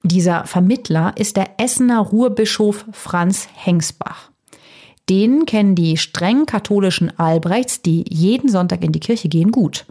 [0.01, 4.29] Dieser Vermittler ist der Essener Ruhrbischof Franz Hengsbach.
[5.09, 9.85] Den kennen die streng katholischen Albrechts, die jeden Sonntag in die Kirche gehen, gut.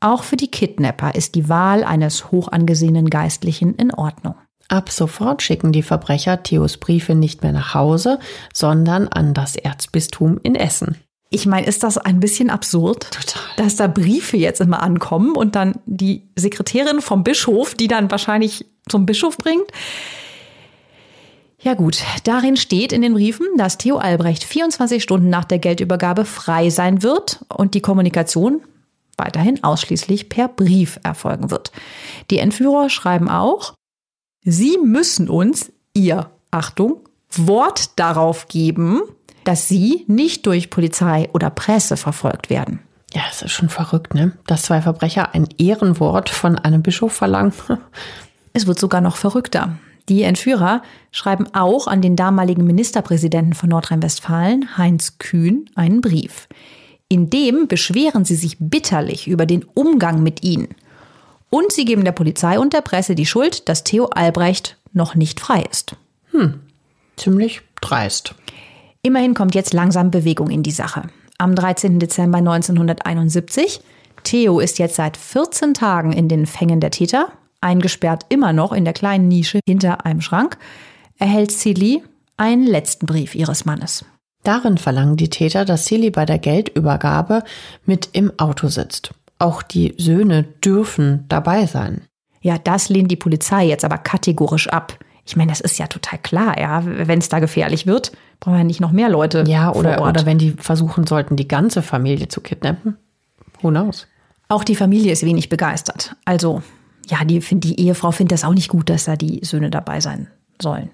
[0.00, 4.36] Auch für die Kidnapper ist die Wahl eines hoch angesehenen Geistlichen in Ordnung.
[4.68, 8.20] Ab sofort schicken die Verbrecher Theos Briefe nicht mehr nach Hause,
[8.54, 10.96] sondern an das Erzbistum in Essen.
[11.34, 13.42] Ich meine, ist das ein bisschen absurd, Total.
[13.56, 18.66] dass da Briefe jetzt immer ankommen und dann die Sekretärin vom Bischof, die dann wahrscheinlich
[18.86, 19.64] zum Bischof bringt?
[21.58, 26.26] Ja gut, darin steht in den Briefen, dass Theo Albrecht 24 Stunden nach der Geldübergabe
[26.26, 28.60] frei sein wird und die Kommunikation
[29.16, 31.72] weiterhin ausschließlich per Brief erfolgen wird.
[32.30, 33.72] Die Entführer schreiben auch,
[34.44, 39.00] Sie müssen uns, ihr, Achtung, Wort darauf geben,
[39.44, 42.80] dass sie nicht durch Polizei oder Presse verfolgt werden.
[43.14, 44.32] Ja, es ist schon verrückt, ne?
[44.46, 47.52] Dass zwei Verbrecher ein Ehrenwort von einem Bischof verlangen.
[48.54, 49.78] Es wird sogar noch verrückter.
[50.10, 56.48] Die Entführer schreiben auch an den damaligen Ministerpräsidenten von Nordrhein-Westfalen, Heinz Kühn, einen Brief.
[57.08, 60.68] In dem beschweren sie sich bitterlich über den Umgang mit ihnen.
[61.50, 65.40] Und sie geben der Polizei und der Presse die Schuld, dass Theo Albrecht noch nicht
[65.40, 65.96] frei ist.
[66.30, 66.60] Hm,
[67.16, 68.34] ziemlich dreist.
[69.04, 71.02] Immerhin kommt jetzt langsam Bewegung in die Sache.
[71.36, 71.98] Am 13.
[71.98, 73.80] Dezember 1971.
[74.22, 78.84] Theo ist jetzt seit 14 Tagen in den Fängen der Täter, eingesperrt immer noch in
[78.84, 80.56] der kleinen Nische hinter einem Schrank,
[81.18, 82.04] erhält Silly
[82.36, 84.04] einen letzten Brief ihres Mannes.
[84.44, 87.42] Darin verlangen die Täter, dass Silly bei der Geldübergabe
[87.84, 89.14] mit im Auto sitzt.
[89.40, 92.02] Auch die Söhne dürfen dabei sein.
[92.40, 94.96] Ja, das lehnt die Polizei jetzt aber kategorisch ab.
[95.24, 96.82] Ich meine, das ist ja total klar, ja.
[96.84, 99.44] Wenn es da gefährlich wird, brauchen wir nicht noch mehr Leute.
[99.46, 102.96] Ja, oder, oder wenn die versuchen sollten, die ganze Familie zu kidnappen.
[103.60, 104.08] Who knows?
[104.48, 106.16] Auch die Familie ist wenig begeistert.
[106.24, 106.62] Also,
[107.08, 110.28] ja, die, die Ehefrau findet das auch nicht gut, dass da die Söhne dabei sein
[110.60, 110.90] sollen.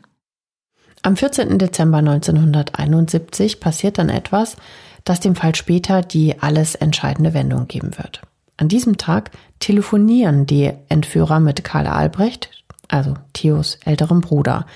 [1.02, 1.58] Am 14.
[1.58, 4.56] Dezember 1971 passiert dann etwas,
[5.04, 8.22] das dem Fall später die alles entscheidende Wendung geben wird.
[8.56, 12.50] An diesem Tag telefonieren die Entführer mit Karl Albrecht,
[12.88, 14.66] also Theos älterem Bruder.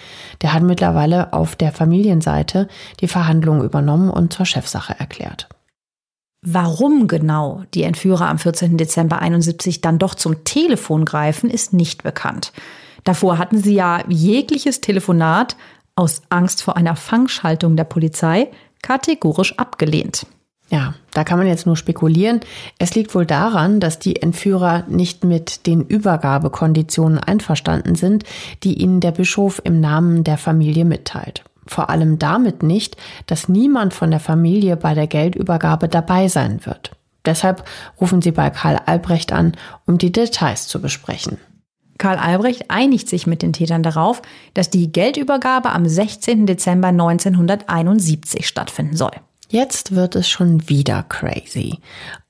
[0.42, 2.68] Der hat mittlerweile auf der Familienseite
[3.00, 5.48] die Verhandlungen übernommen und zur Chefsache erklärt.
[6.44, 8.76] Warum genau die Entführer am 14.
[8.76, 12.52] Dezember 71 dann doch zum Telefon greifen, ist nicht bekannt.
[13.04, 15.56] Davor hatten sie ja jegliches Telefonat
[15.94, 18.50] aus Angst vor einer Fangschaltung der Polizei
[18.82, 20.26] kategorisch abgelehnt.
[20.72, 22.40] Ja, da kann man jetzt nur spekulieren.
[22.78, 28.24] Es liegt wohl daran, dass die Entführer nicht mit den Übergabekonditionen einverstanden sind,
[28.62, 31.44] die ihnen der Bischof im Namen der Familie mitteilt.
[31.66, 36.92] Vor allem damit nicht, dass niemand von der Familie bei der Geldübergabe dabei sein wird.
[37.26, 37.64] Deshalb
[38.00, 39.52] rufen sie bei Karl Albrecht an,
[39.86, 41.36] um die Details zu besprechen.
[41.98, 44.22] Karl Albrecht einigt sich mit den Tätern darauf,
[44.54, 46.46] dass die Geldübergabe am 16.
[46.46, 49.12] Dezember 1971 stattfinden soll.
[49.52, 51.78] Jetzt wird es schon wieder crazy.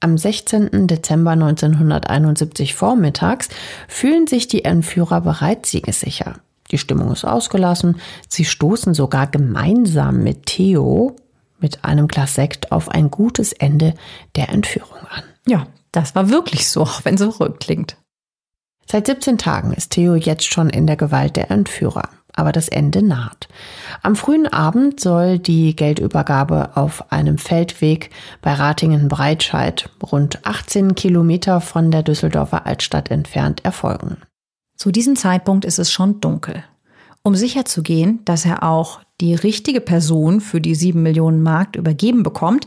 [0.00, 0.88] Am 16.
[0.88, 3.48] Dezember 1971 vormittags
[3.86, 6.40] fühlen sich die Entführer bereits siegessicher.
[6.72, 8.00] Die Stimmung ist ausgelassen.
[8.28, 11.14] Sie stoßen sogar gemeinsam mit Theo
[11.60, 13.94] mit einem Glas Sekt auf ein gutes Ende
[14.34, 15.22] der Entführung an.
[15.46, 17.98] Ja, das war wirklich so, auch wenn es so rückklingt.
[18.90, 23.02] Seit 17 Tagen ist Theo jetzt schon in der Gewalt der Entführer aber das Ende
[23.02, 23.48] naht.
[24.02, 31.90] Am frühen Abend soll die Geldübergabe auf einem Feldweg bei Ratingen-Breitscheid, rund 18 Kilometer von
[31.90, 34.16] der Düsseldorfer Altstadt entfernt, erfolgen.
[34.76, 36.64] Zu diesem Zeitpunkt ist es schon dunkel.
[37.22, 42.66] Um sicherzugehen, dass er auch die richtige Person für die sieben Millionen Mark übergeben bekommt,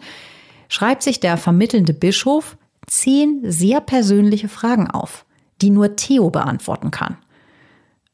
[0.69, 2.56] schreibt sich der vermittelnde Bischof
[2.88, 5.25] zehn sehr persönliche Fragen auf,
[5.62, 7.17] die nur Theo beantworten kann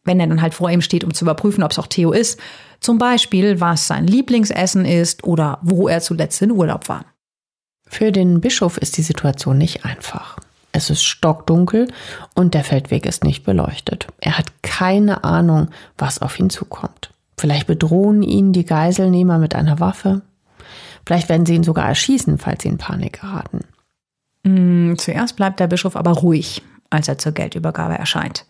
[0.04, 2.40] wenn er dann halt vor ihm steht, um zu überprüfen, ob es auch Theo ist.
[2.80, 7.06] Zum Beispiel, was sein Lieblingsessen ist oder wo er zuletzt in Urlaub war.
[7.88, 10.38] Für den Bischof ist die Situation nicht einfach.
[10.72, 11.90] Es ist stockdunkel
[12.34, 14.08] und der Feldweg ist nicht beleuchtet.
[14.20, 17.12] Er hat keine Ahnung, was auf ihn zukommt.
[17.38, 20.22] Vielleicht bedrohen ihn die Geiselnehmer mit einer Waffe.
[21.06, 23.62] Vielleicht werden sie ihn sogar erschießen, falls sie in Panik geraten.
[24.44, 28.46] Mm, zuerst bleibt der Bischof aber ruhig, als er zur Geldübergabe erscheint.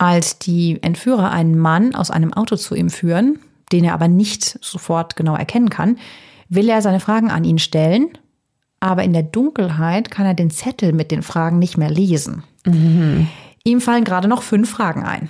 [0.00, 3.38] Als die Entführer einen Mann aus einem Auto zu ihm führen,
[3.70, 5.98] den er aber nicht sofort genau erkennen kann,
[6.48, 8.08] will er seine Fragen an ihn stellen,
[8.80, 12.44] aber in der Dunkelheit kann er den Zettel mit den Fragen nicht mehr lesen.
[12.64, 13.28] Mhm.
[13.62, 15.28] Ihm fallen gerade noch fünf Fragen ein.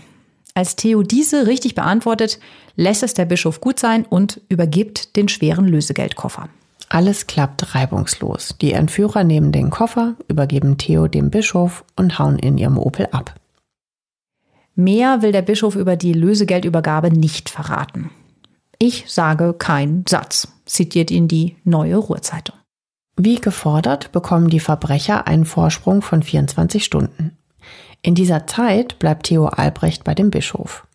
[0.54, 2.38] Als Theo diese richtig beantwortet,
[2.76, 6.48] lässt es der Bischof gut sein und übergibt den schweren Lösegeldkoffer.
[6.88, 8.54] Alles klappt reibungslos.
[8.61, 13.35] Die Entführer nehmen den Koffer, übergeben Theo dem Bischof und hauen in ihrem Opel ab.
[14.74, 18.11] Mehr will der Bischof über die Lösegeldübergabe nicht verraten.
[18.78, 22.56] Ich sage keinen Satz, zitiert ihn die Neue Ruhrzeitung.
[23.16, 27.37] Wie gefordert bekommen die Verbrecher einen Vorsprung von 24 Stunden.
[28.00, 30.87] In dieser Zeit bleibt Theo Albrecht bei dem Bischof.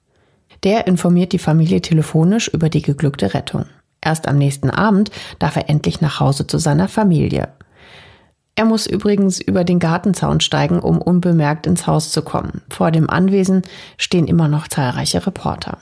[0.63, 3.65] Der informiert die Familie telefonisch über die geglückte Rettung.
[4.01, 7.49] Erst am nächsten Abend darf er endlich nach Hause zu seiner Familie.
[8.55, 12.61] Er muss übrigens über den Gartenzaun steigen, um unbemerkt ins Haus zu kommen.
[12.69, 13.63] Vor dem Anwesen
[13.97, 15.77] stehen immer noch zahlreiche Reporter.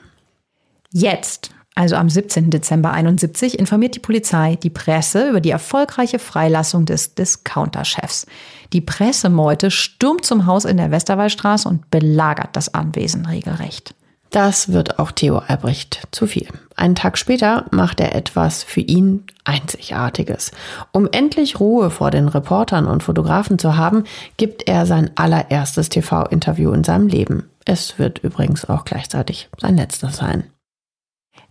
[0.91, 2.49] Jetzt, also am 17.
[2.49, 8.25] Dezember 71, informiert die Polizei die Presse über die erfolgreiche Freilassung des Discounter-Chefs.
[8.73, 13.93] Die Pressemeute stürmt zum Haus in der Westerwaldstraße und belagert das Anwesen regelrecht.
[14.33, 16.47] Das wird auch Theo Albrecht zu viel.
[16.75, 20.51] Einen Tag später macht er etwas für ihn Einzigartiges.
[20.91, 24.05] Um endlich Ruhe vor den Reportern und Fotografen zu haben,
[24.37, 27.47] gibt er sein allererstes TV-Interview in seinem Leben.
[27.65, 30.45] Es wird übrigens auch gleichzeitig sein letztes sein.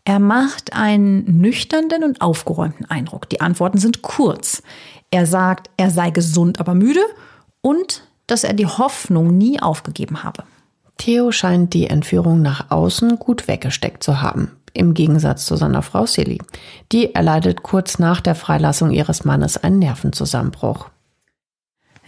[0.04, 3.28] Er macht einen nüchternen und aufgeräumten Eindruck.
[3.28, 4.60] Die Antworten sind kurz.
[5.12, 7.04] Er sagt, er sei gesund, aber müde
[7.60, 10.42] und dass er die Hoffnung nie aufgegeben habe.
[10.98, 16.06] Theo scheint die Entführung nach außen gut weggesteckt zu haben, im Gegensatz zu seiner Frau
[16.06, 16.38] Silly.
[16.92, 20.90] Die erleidet kurz nach der Freilassung ihres Mannes einen Nervenzusammenbruch.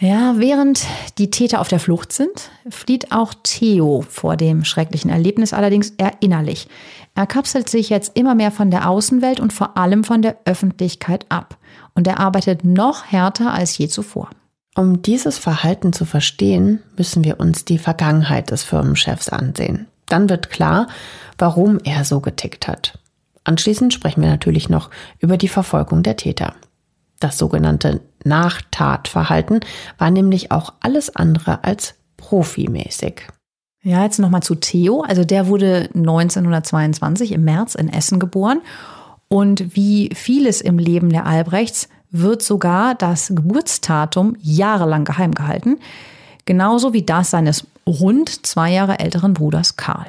[0.01, 0.85] Ja, während
[1.19, 6.15] die Täter auf der Flucht sind, flieht auch Theo vor dem schrecklichen Erlebnis allerdings eher
[6.21, 6.69] innerlich.
[7.15, 11.27] Er kapselt sich jetzt immer mehr von der Außenwelt und vor allem von der Öffentlichkeit
[11.29, 11.57] ab.
[11.95, 14.31] Und er arbeitet noch härter als je zuvor.
[14.77, 19.87] Um dieses Verhalten zu verstehen, müssen wir uns die Vergangenheit des Firmenchefs ansehen.
[20.07, 20.89] Dann wird klar,
[21.39, 22.99] warum er so getickt hat.
[23.45, 26.55] Anschließend sprechen wir natürlich noch über die Verfolgung der Täter.
[27.21, 29.61] Das sogenannte Nachtatverhalten
[29.99, 33.29] war nämlich auch alles andere als profimäßig.
[33.83, 35.03] Ja, jetzt nochmal zu Theo.
[35.03, 38.63] Also der wurde 1922 im März in Essen geboren.
[39.29, 45.79] Und wie vieles im Leben der Albrechts wird sogar das Geburtstatum jahrelang geheim gehalten,
[46.45, 50.07] genauso wie das seines rund zwei Jahre älteren Bruders Karl.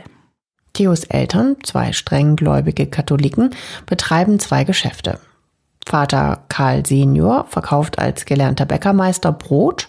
[0.73, 3.55] Theos Eltern, zwei strenggläubige Katholiken,
[3.87, 5.19] betreiben zwei Geschäfte.
[5.87, 9.87] Vater Karl Senior verkauft als gelernter Bäckermeister Brot.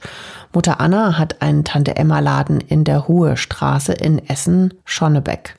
[0.55, 5.55] Mutter Anna hat einen Tante-Emma-Laden in der Ruhestraße in Essen-Schonnebeck.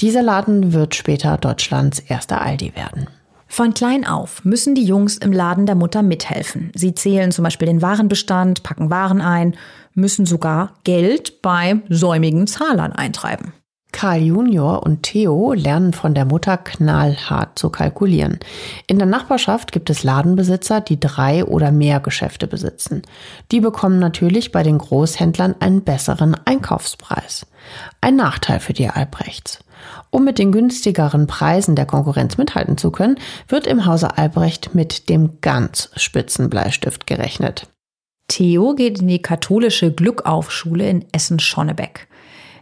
[0.00, 3.08] Dieser Laden wird später Deutschlands erster Aldi werden.
[3.54, 6.72] Von klein auf müssen die Jungs im Laden der Mutter mithelfen.
[6.74, 9.54] Sie zählen zum Beispiel den Warenbestand, packen Waren ein,
[9.92, 13.52] müssen sogar Geld bei säumigen Zahlern eintreiben.
[13.92, 18.40] Karl Junior und Theo lernen von der Mutter knallhart zu kalkulieren.
[18.88, 23.02] In der Nachbarschaft gibt es Ladenbesitzer, die drei oder mehr Geschäfte besitzen.
[23.52, 27.46] Die bekommen natürlich bei den Großhändlern einen besseren Einkaufspreis.
[28.00, 29.63] Ein Nachteil für die Albrechts.
[30.14, 35.08] Um mit den günstigeren Preisen der Konkurrenz mithalten zu können, wird im Hause Albrecht mit
[35.08, 37.66] dem ganz spitzen Bleistift gerechnet.
[38.28, 42.06] Theo geht in die katholische Glückaufschule in Essen-Schonnebeck.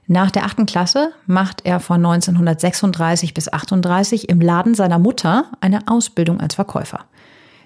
[0.06, 5.80] Nach der achten Klasse macht er von 1936 bis 38 im Laden seiner Mutter eine
[5.88, 7.04] Ausbildung als Verkäufer.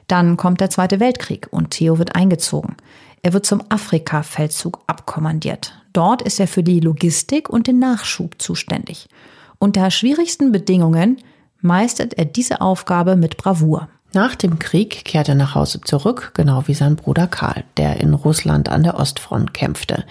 [0.08, 2.74] Dann kommt der Zweite Weltkrieg und Theo wird eingezogen.
[3.22, 5.80] Er wird zum Afrika-Feldzug abkommandiert.
[5.92, 9.08] Dort ist er für die Logistik und den Nachschub zuständig.
[9.58, 11.18] Unter schwierigsten Bedingungen
[11.60, 13.88] meistert er diese Aufgabe mit Bravour.
[14.12, 18.14] Nach dem Krieg kehrt er nach Hause zurück, genau wie sein Bruder Karl, der in
[18.14, 20.04] Russland an der Ostfront kämpfte.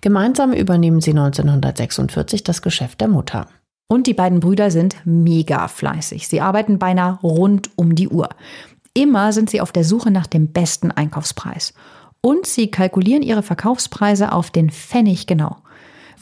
[0.00, 3.46] Gemeinsam übernehmen sie 1946 das Geschäft der Mutter.
[3.88, 6.26] Und die beiden Brüder sind mega fleißig.
[6.26, 8.30] Sie arbeiten beinahe rund um die Uhr.
[8.94, 11.72] Immer sind sie auf der Suche nach dem besten Einkaufspreis.
[12.20, 15.58] Und sie kalkulieren ihre Verkaufspreise auf den Pfennig genau.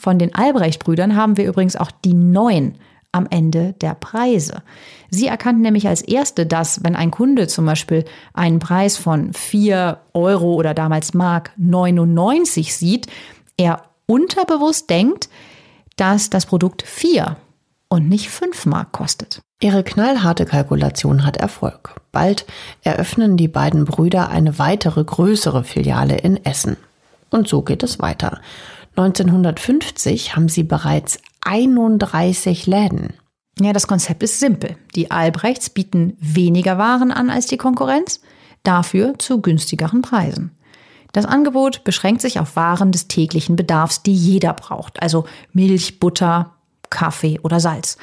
[0.01, 2.79] Von den Albrecht-Brüdern haben wir übrigens auch die neuen
[3.11, 4.63] am Ende der Preise.
[5.11, 9.99] Sie erkannten nämlich als erste, dass wenn ein Kunde zum Beispiel einen Preis von 4
[10.13, 13.05] Euro oder damals Mark 99 sieht,
[13.57, 15.29] er unterbewusst denkt,
[15.97, 17.37] dass das Produkt 4
[17.87, 19.39] und nicht 5 Mark kostet.
[19.59, 22.01] Ihre knallharte Kalkulation hat Erfolg.
[22.11, 22.47] Bald
[22.81, 26.77] eröffnen die beiden Brüder eine weitere größere Filiale in Essen.
[27.29, 28.41] Und so geht es weiter.
[28.95, 33.13] 1950 haben sie bereits 31 Läden.
[33.59, 34.75] Ja, das Konzept ist simpel.
[34.95, 38.21] Die Albrechts bieten weniger Waren an als die Konkurrenz,
[38.63, 40.51] dafür zu günstigeren Preisen.
[41.13, 46.53] Das Angebot beschränkt sich auf Waren des täglichen Bedarfs, die jeder braucht, also Milch, Butter,
[46.89, 47.97] Kaffee oder Salz.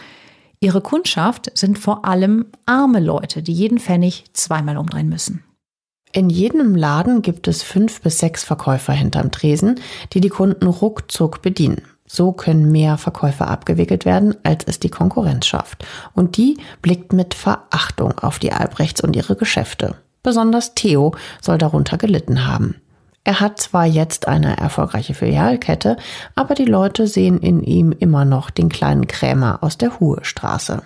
[0.61, 5.45] Ihre Kundschaft sind vor allem arme Leute, die jeden Pfennig zweimal umdrehen müssen.
[6.13, 9.81] In jedem Laden gibt es fünf bis sechs Verkäufer hinterm Tresen,
[10.13, 11.83] die die Kunden ruckzuck bedienen.
[12.07, 15.85] So können mehr Verkäufer abgewickelt werden, als es die Konkurrenz schafft.
[16.15, 19.97] Und die blickt mit Verachtung auf die Albrechts und ihre Geschäfte.
[20.23, 22.77] Besonders Theo soll darunter gelitten haben.
[23.25, 25.99] Er hat zwar jetzt eine erfolgreiche Filialkette,
[26.35, 30.83] aber die Leute sehen in ihm immer noch den kleinen Krämer aus der Huhestraße.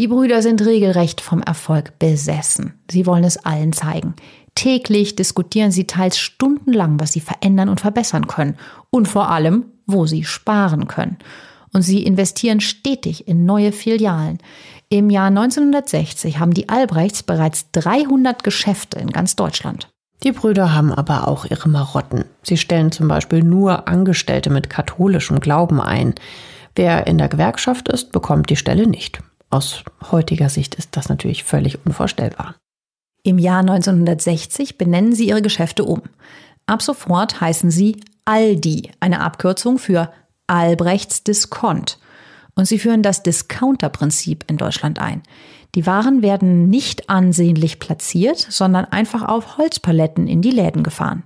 [0.00, 2.74] Die Brüder sind regelrecht vom Erfolg besessen.
[2.90, 4.14] Sie wollen es allen zeigen.
[4.56, 8.56] Täglich diskutieren sie teils stundenlang, was sie verändern und verbessern können
[8.90, 11.18] und vor allem, wo sie sparen können.
[11.72, 14.38] Und sie investieren stetig in neue Filialen.
[14.88, 19.88] Im Jahr 1960 haben die Albrechts bereits 300 Geschäfte in ganz Deutschland.
[20.24, 22.24] Die Brüder haben aber auch ihre Marotten.
[22.42, 26.14] Sie stellen zum Beispiel nur Angestellte mit katholischem Glauben ein.
[26.74, 29.20] Wer in der Gewerkschaft ist, bekommt die Stelle nicht.
[29.54, 32.56] Aus heutiger Sicht ist das natürlich völlig unvorstellbar.
[33.22, 36.02] Im Jahr 1960 benennen sie ihre Geschäfte um.
[36.66, 40.10] Ab sofort heißen sie Aldi, eine Abkürzung für
[40.48, 42.00] Albrechts Discount.
[42.56, 45.22] Und sie führen das Discounter-Prinzip in Deutschland ein.
[45.76, 51.22] Die Waren werden nicht ansehnlich platziert, sondern einfach auf Holzpaletten in die Läden gefahren.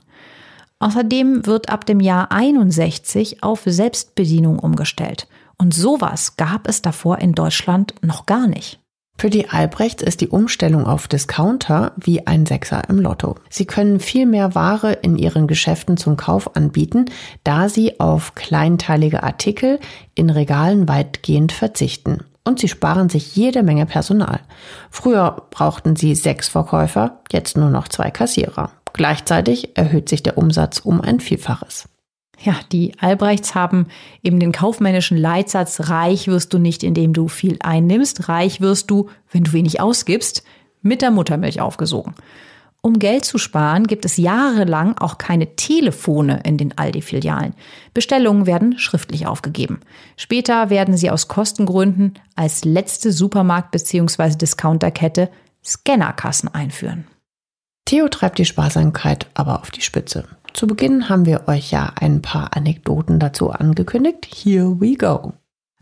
[0.80, 5.28] Außerdem wird ab dem Jahr 61 auf Selbstbedienung umgestellt.
[5.60, 8.80] Und sowas gab es davor in Deutschland noch gar nicht.
[9.20, 13.34] Für die Albrechts ist die Umstellung auf Discounter wie ein Sechser im Lotto.
[13.50, 17.06] Sie können viel mehr Ware in ihren Geschäften zum Kauf anbieten,
[17.42, 19.80] da sie auf kleinteilige Artikel
[20.14, 22.22] in Regalen weitgehend verzichten.
[22.44, 24.38] Und sie sparen sich jede Menge Personal.
[24.88, 28.70] Früher brauchten sie sechs Verkäufer, jetzt nur noch zwei Kassierer.
[28.92, 31.88] Gleichzeitig erhöht sich der Umsatz um ein Vielfaches.
[32.40, 33.86] Ja, die Albrechts haben
[34.22, 39.10] eben den kaufmännischen Leitsatz, reich wirst du nicht, indem du viel einnimmst, reich wirst du,
[39.32, 40.44] wenn du wenig ausgibst,
[40.80, 42.14] mit der Muttermilch aufgesogen.
[42.80, 47.54] Um Geld zu sparen, gibt es jahrelang auch keine Telefone in den Aldi-Filialen.
[47.92, 49.80] Bestellungen werden schriftlich aufgegeben.
[50.16, 54.36] Später werden sie aus Kostengründen als letzte Supermarkt- bzw.
[54.36, 55.28] Discounterkette
[55.64, 57.08] Scannerkassen einführen.
[57.84, 60.28] Theo treibt die Sparsamkeit aber auf die Spitze.
[60.58, 64.26] Zu Beginn haben wir euch ja ein paar Anekdoten dazu angekündigt.
[64.26, 65.34] Here we go.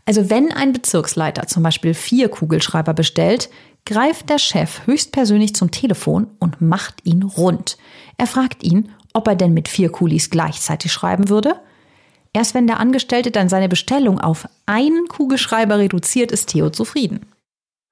[0.05, 3.49] Also wenn ein Bezirksleiter zum Beispiel vier Kugelschreiber bestellt,
[3.87, 7.79] greift der Chef höchstpersönlich zum Telefon und macht ihn rund.
[8.19, 11.55] Er fragt ihn, ob er denn mit vier Kulis gleichzeitig schreiben würde.
[12.31, 17.25] Erst wenn der Angestellte dann seine Bestellung auf einen Kugelschreiber reduziert, ist Theo zufrieden.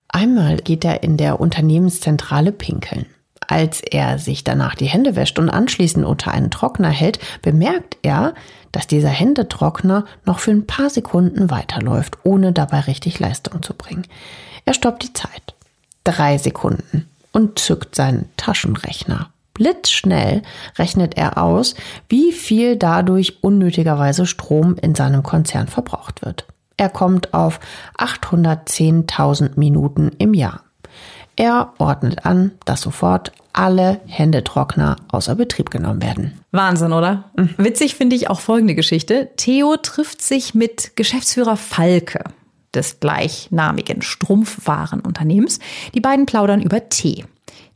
[0.07, 3.07] Einmal geht er in der Unternehmenszentrale pinkeln.
[3.47, 8.33] Als er sich danach die Hände wäscht und anschließend unter einen Trockner hält, bemerkt er,
[8.71, 14.05] dass dieser Händetrockner noch für ein paar Sekunden weiterläuft, ohne dabei richtig Leistung zu bringen.
[14.65, 15.53] Er stoppt die Zeit.
[16.03, 19.29] Drei Sekunden und zückt seinen Taschenrechner.
[19.53, 20.41] Blitzschnell
[20.77, 21.75] rechnet er aus,
[22.09, 26.45] wie viel dadurch unnötigerweise Strom in seinem Konzern verbraucht wird.
[26.77, 27.61] Er kommt auf
[27.97, 30.64] 810.000 Minuten im Jahr.
[31.35, 36.39] Er ordnet an, dass sofort alle Händetrockner außer Betrieb genommen werden.
[36.51, 37.25] Wahnsinn, oder?
[37.35, 37.55] Mhm.
[37.57, 39.29] Witzig finde ich auch folgende Geschichte.
[39.37, 42.23] Theo trifft sich mit Geschäftsführer Falke
[42.73, 45.59] des gleichnamigen Strumpfwarenunternehmens.
[45.93, 47.25] Die beiden plaudern über Tee.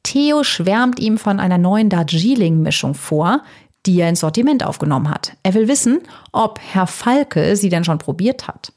[0.03, 3.41] Theo schwärmt ihm von einer neuen Darjeeling-Mischung vor,
[3.85, 5.33] die er ins Sortiment aufgenommen hat.
[5.43, 6.01] Er will wissen,
[6.31, 8.73] ob Herr Falke sie denn schon probiert hat.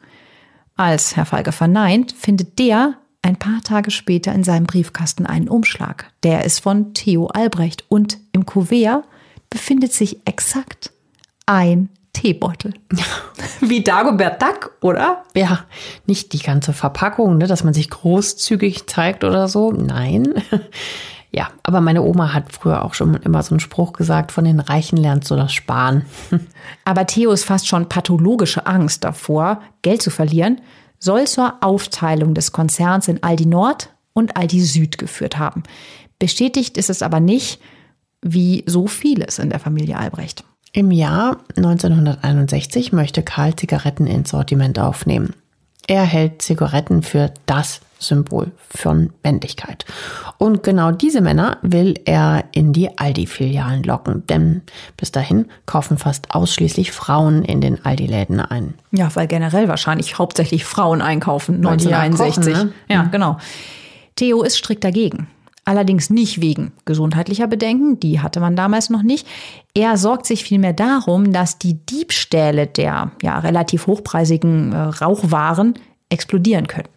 [0.76, 6.10] Als Herr Falke verneint, findet der ein paar Tage später in seinem Briefkasten einen Umschlag.
[6.24, 9.04] Der ist von Theo Albrecht und im Kuvert
[9.48, 10.92] befindet sich exakt
[11.46, 12.74] ein Teebeutel.
[13.60, 15.24] Wie Dagobert Duck, oder?
[15.34, 15.60] Ja,
[16.06, 19.72] nicht die ganze Verpackung, ne, dass man sich großzügig zeigt oder so.
[19.72, 20.34] Nein.
[21.34, 24.60] Ja, aber meine Oma hat früher auch schon immer so einen Spruch gesagt, von den
[24.60, 26.04] Reichen lernst du das Sparen.
[26.84, 30.60] Aber Theo ist fast schon pathologische Angst davor, Geld zu verlieren
[31.02, 35.64] soll zur Aufteilung des Konzerns in Aldi Nord und Aldi Süd geführt haben.
[36.20, 37.60] Bestätigt ist es aber nicht,
[38.22, 40.44] wie so vieles in der Familie Albrecht.
[40.72, 45.34] Im Jahr 1961 möchte Karl Zigaretten ins Sortiment aufnehmen.
[45.88, 49.84] Er hält Zigaretten für das Symbol von Männlichkeit.
[50.38, 54.62] Und genau diese Männer will er in die Aldi-Filialen locken, denn
[54.96, 58.74] bis dahin kaufen fast ausschließlich Frauen in den Aldi-Läden ein.
[58.90, 62.46] Ja, weil generell wahrscheinlich hauptsächlich Frauen einkaufen, 1961.
[62.46, 62.72] Ja, kochen, ne?
[62.88, 63.10] ja, mhm.
[63.10, 63.36] genau.
[64.16, 65.28] Theo ist strikt dagegen.
[65.64, 69.28] Allerdings nicht wegen gesundheitlicher Bedenken, die hatte man damals noch nicht.
[69.74, 75.74] Er sorgt sich vielmehr darum, dass die Diebstähle der ja, relativ hochpreisigen äh, Rauchwaren
[76.08, 76.91] explodieren könnten.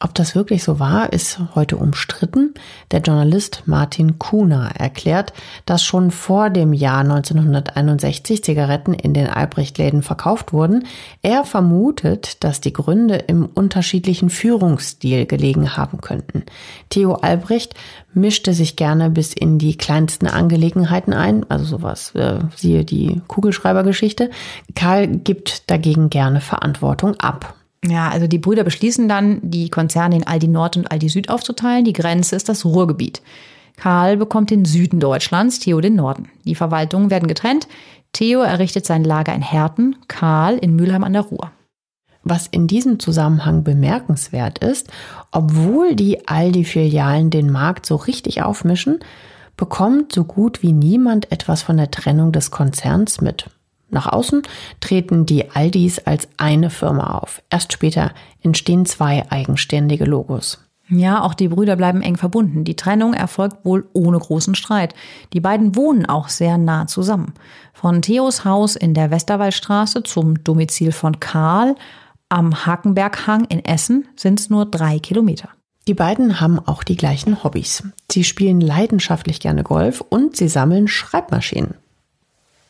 [0.00, 2.52] Ob das wirklich so war, ist heute umstritten.
[2.90, 5.32] Der Journalist Martin Kuhner erklärt,
[5.64, 10.84] dass schon vor dem Jahr 1961 Zigaretten in den Albrecht-Läden verkauft wurden.
[11.22, 16.44] Er vermutet, dass die Gründe im unterschiedlichen Führungsstil gelegen haben könnten.
[16.90, 17.74] Theo Albrecht
[18.12, 24.28] mischte sich gerne bis in die kleinsten Angelegenheiten ein, also sowas, äh, siehe die Kugelschreibergeschichte.
[24.74, 27.54] Karl gibt dagegen gerne Verantwortung ab.
[27.88, 31.84] Ja, also die Brüder beschließen dann, die Konzerne in Aldi Nord und Aldi Süd aufzuteilen.
[31.84, 33.22] Die Grenze ist das Ruhrgebiet.
[33.76, 36.30] Karl bekommt den Süden Deutschlands, Theo den Norden.
[36.44, 37.68] Die Verwaltungen werden getrennt.
[38.12, 41.50] Theo errichtet sein Lager in Herten, Karl in Mülheim an der Ruhr.
[42.24, 44.90] Was in diesem Zusammenhang bemerkenswert ist,
[45.30, 48.98] obwohl die Aldi-Filialen den Markt so richtig aufmischen,
[49.56, 53.50] bekommt so gut wie niemand etwas von der Trennung des Konzerns mit.
[53.88, 54.42] Nach außen
[54.80, 57.42] treten die Aldis als eine Firma auf.
[57.50, 58.12] Erst später
[58.42, 60.58] entstehen zwei eigenständige Logos.
[60.88, 62.62] Ja, auch die Brüder bleiben eng verbunden.
[62.62, 64.94] Die Trennung erfolgt wohl ohne großen Streit.
[65.32, 67.34] Die beiden wohnen auch sehr nah zusammen.
[67.72, 71.74] Von Theos Haus in der Westerwaldstraße zum Domizil von Karl
[72.28, 75.48] am Hakenberghang in Essen sind es nur drei Kilometer.
[75.86, 77.84] Die beiden haben auch die gleichen Hobbys.
[78.10, 81.74] Sie spielen leidenschaftlich gerne Golf und sie sammeln Schreibmaschinen.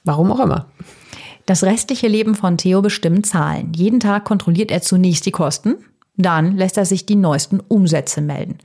[0.05, 0.67] Warum auch immer.
[1.47, 3.73] Das restliche Leben von Theo bestimmen Zahlen.
[3.73, 5.77] Jeden Tag kontrolliert er zunächst die Kosten,
[6.17, 8.59] dann lässt er sich die neuesten Umsätze melden.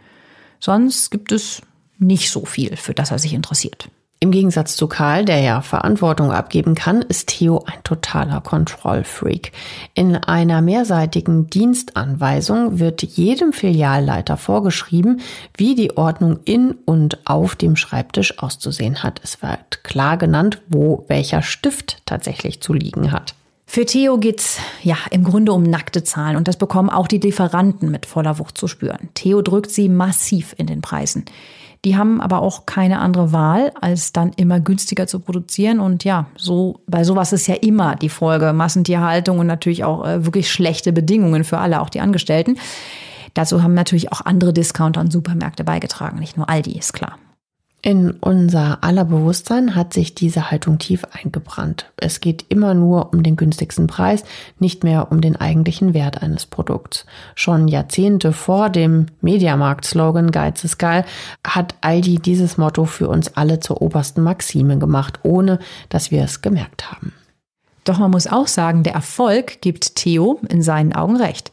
[0.60, 1.62] Sonst gibt es
[2.00, 3.90] nicht so viel, für das er sich interessiert.
[4.24, 9.52] Im Gegensatz zu Karl, der ja Verantwortung abgeben kann, ist Theo ein totaler Kontrollfreak.
[9.96, 15.22] In einer mehrseitigen Dienstanweisung wird jedem Filialleiter vorgeschrieben,
[15.58, 19.20] wie die Ordnung in und auf dem Schreibtisch auszusehen hat.
[19.24, 23.34] Es wird klar genannt, wo welcher Stift tatsächlich zu liegen hat.
[23.66, 27.90] Für Theo geht's ja im Grunde um nackte Zahlen und das bekommen auch die Lieferanten
[27.90, 29.10] mit voller Wucht zu spüren.
[29.16, 31.26] Theo drückt sie massiv in den Preisen.
[31.84, 35.80] Die haben aber auch keine andere Wahl, als dann immer günstiger zu produzieren.
[35.80, 40.26] Und ja, so bei sowas ist ja immer die Folge Massentierhaltung und natürlich auch äh,
[40.26, 42.58] wirklich schlechte Bedingungen für alle, auch die Angestellten.
[43.34, 47.18] Dazu haben natürlich auch andere Discounter und Supermärkte beigetragen, nicht nur Aldi, ist klar.
[47.84, 51.92] In unser aller Bewusstsein hat sich diese Haltung tief eingebrannt.
[51.98, 54.24] Es geht immer nur um den günstigsten Preis,
[54.60, 57.08] nicht mehr um den eigentlichen Wert eines Produkts.
[57.34, 61.06] Schon Jahrzehnte vor dem Mediamarkt-Slogan Geiz ist geil
[61.44, 65.58] hat Aldi dieses Motto für uns alle zur obersten Maxime gemacht, ohne
[65.90, 67.14] dass wir es gemerkt haben.
[67.84, 71.52] Doch man muss auch sagen, der Erfolg gibt Theo in seinen Augen recht.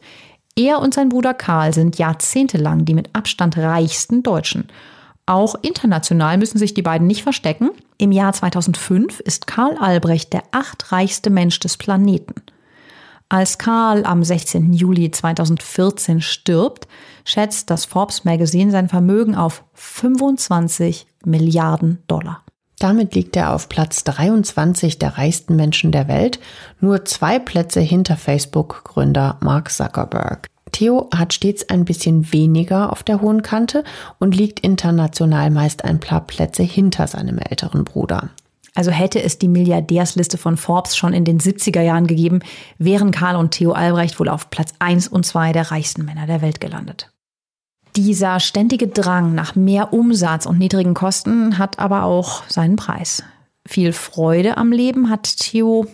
[0.55, 4.67] Er und sein Bruder Karl sind jahrzehntelang die mit Abstand reichsten Deutschen.
[5.29, 7.69] Auch international müssen sich die beiden nicht verstecken.
[7.99, 12.33] Im Jahr 2005 ist Karl Albrecht der achtreichste Mensch des Planeten.
[13.29, 14.73] Als Karl am 16.
[14.73, 16.87] Juli 2014 stirbt,
[17.25, 22.41] schätzt das Forbes Magazine sein Vermögen auf 25 Milliarden Dollar.
[22.79, 26.39] Damit liegt er auf Platz 23 der reichsten Menschen der Welt,
[26.79, 30.47] nur zwei Plätze hinter Facebook-Gründer Mark Zuckerberg.
[30.71, 33.83] Theo hat stets ein bisschen weniger auf der hohen Kante
[34.19, 38.29] und liegt international meist ein paar Plätze hinter seinem älteren Bruder.
[38.75, 42.39] Also hätte es die Milliardärsliste von Forbes schon in den 70er Jahren gegeben,
[42.77, 46.41] wären Karl und Theo Albrecht wohl auf Platz 1 und 2 der reichsten Männer der
[46.41, 47.11] Welt gelandet.
[47.95, 53.23] Dieser ständige Drang nach mehr Umsatz und niedrigen Kosten hat aber auch seinen Preis.
[53.67, 55.87] Viel Freude am Leben hat Theo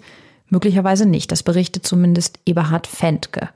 [0.50, 1.32] möglicherweise nicht.
[1.32, 3.50] Das berichtet zumindest Eberhard Fendke.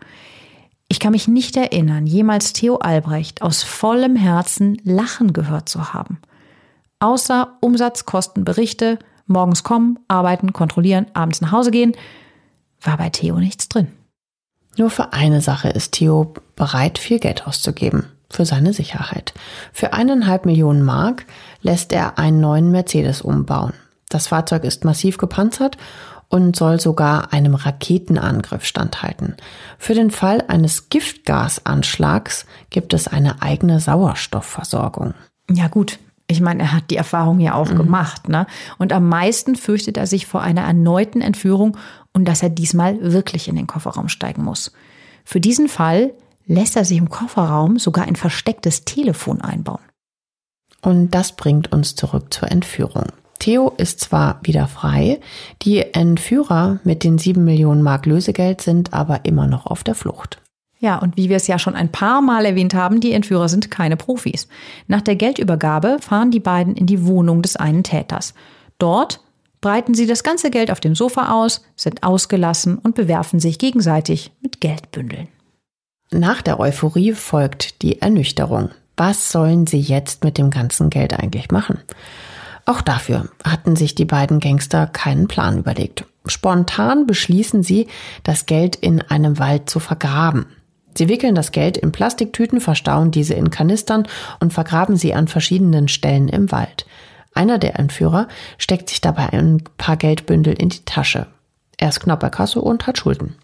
[0.92, 6.20] Ich kann mich nicht erinnern, jemals Theo Albrecht aus vollem Herzen lachen gehört zu haben.
[7.00, 11.96] Außer Umsatzkostenberichte, morgens kommen, arbeiten, kontrollieren, abends nach Hause gehen,
[12.82, 13.88] war bei Theo nichts drin.
[14.78, 18.06] Nur für eine Sache ist Theo bereit, viel Geld auszugeben.
[18.32, 19.34] Für seine Sicherheit.
[19.74, 21.26] Für eineinhalb Millionen Mark
[21.62, 23.74] lässt er einen neuen Mercedes umbauen.
[24.10, 25.78] Das Fahrzeug ist massiv gepanzert
[26.30, 29.36] und soll sogar einem Raketenangriff standhalten.
[29.78, 35.16] Für den Fall eines Giftgasanschlags gibt es eine eigene Sauerstoffversorgung.
[35.52, 37.78] Ja gut, ich meine, er hat die Erfahrung ja auch mhm.
[37.78, 38.46] gemacht, ne?
[38.78, 41.76] Und am meisten fürchtet er sich vor einer erneuten Entführung
[42.14, 44.72] und dass er diesmal wirklich in den Kofferraum steigen muss.
[45.26, 46.14] Für diesen Fall
[46.46, 49.82] lässt er sich im Kofferraum sogar ein verstecktes Telefon einbauen.
[50.82, 53.08] Und das bringt uns zurück zur Entführung.
[53.40, 55.20] Theo ist zwar wieder frei,
[55.62, 60.42] die Entführer mit den sieben Millionen Mark Lösegeld sind aber immer noch auf der Flucht.
[60.78, 63.70] Ja, und wie wir es ja schon ein paar Mal erwähnt haben, die Entführer sind
[63.70, 64.48] keine Profis.
[64.88, 68.34] Nach der Geldübergabe fahren die beiden in die Wohnung des einen Täters.
[68.78, 69.22] Dort
[69.60, 74.32] breiten sie das ganze Geld auf dem Sofa aus, sind ausgelassen und bewerfen sich gegenseitig
[74.42, 75.28] mit Geldbündeln.
[76.12, 78.72] Nach der Euphorie folgt die Ernüchterung.
[78.96, 81.80] Was sollen sie jetzt mit dem ganzen Geld eigentlich machen?
[82.70, 86.06] Auch dafür hatten sich die beiden Gangster keinen Plan überlegt.
[86.28, 87.88] Spontan beschließen sie,
[88.22, 90.46] das Geld in einem Wald zu vergraben.
[90.94, 94.08] Sie wickeln das Geld in Plastiktüten, verstauen diese in Kanistern
[94.40, 96.86] und vergraben sie an verschiedenen Stellen im Wald.
[97.34, 98.28] Einer der Entführer
[98.60, 101.26] steckt sich dabei ein paar Geldbündel in die Tasche.
[101.78, 103.36] Er ist knapp bei Kasse und hat Schulden.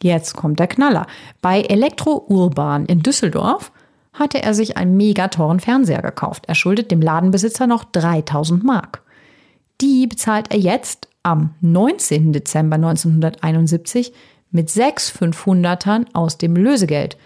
[0.00, 1.08] Jetzt kommt der Knaller.
[1.42, 3.72] Bei Elektro Urban in Düsseldorf
[4.12, 6.44] hatte er sich einen mega teuren Fernseher gekauft.
[6.46, 9.02] Er schuldet dem Ladenbesitzer noch 3000 Mark.
[9.80, 12.32] Die bezahlt er jetzt am 19.
[12.32, 14.12] Dezember 1971
[14.50, 17.16] mit sechs 500ern aus dem Lösegeld,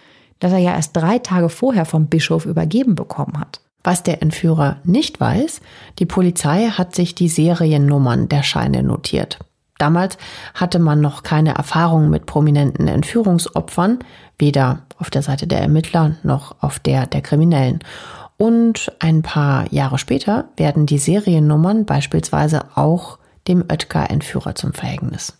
[0.40, 3.60] das er ja erst drei Tage vorher vom Bischof übergeben bekommen hat.
[3.84, 5.60] Was der Entführer nicht weiß,
[5.98, 9.38] die Polizei hat sich die Seriennummern der Scheine notiert.
[9.82, 10.16] Damals
[10.54, 13.98] hatte man noch keine Erfahrung mit prominenten Entführungsopfern,
[14.38, 17.80] weder auf der Seite der Ermittler noch auf der der Kriminellen.
[18.36, 23.18] Und ein paar Jahre später werden die Seriennummern beispielsweise auch
[23.48, 25.36] dem Oetker-Entführer zum Verhängnis.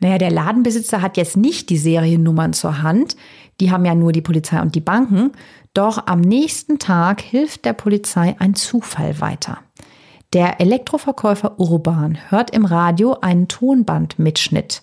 [0.00, 3.16] Naja, der Ladenbesitzer hat jetzt nicht die Seriennummern zur Hand,
[3.58, 5.32] die haben ja nur die Polizei und die Banken,
[5.72, 9.60] doch am nächsten Tag hilft der Polizei ein Zufall weiter.
[10.32, 14.82] Der Elektroverkäufer Urban hört im Radio einen Tonbandmitschnitt.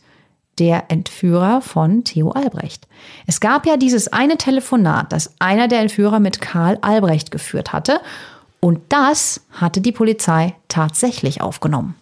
[0.59, 2.87] Der Entführer von Theo Albrecht.
[3.25, 7.99] Es gab ja dieses eine Telefonat, das einer der Entführer mit Karl Albrecht geführt hatte.
[8.59, 11.95] Und das hatte die Polizei tatsächlich aufgenommen.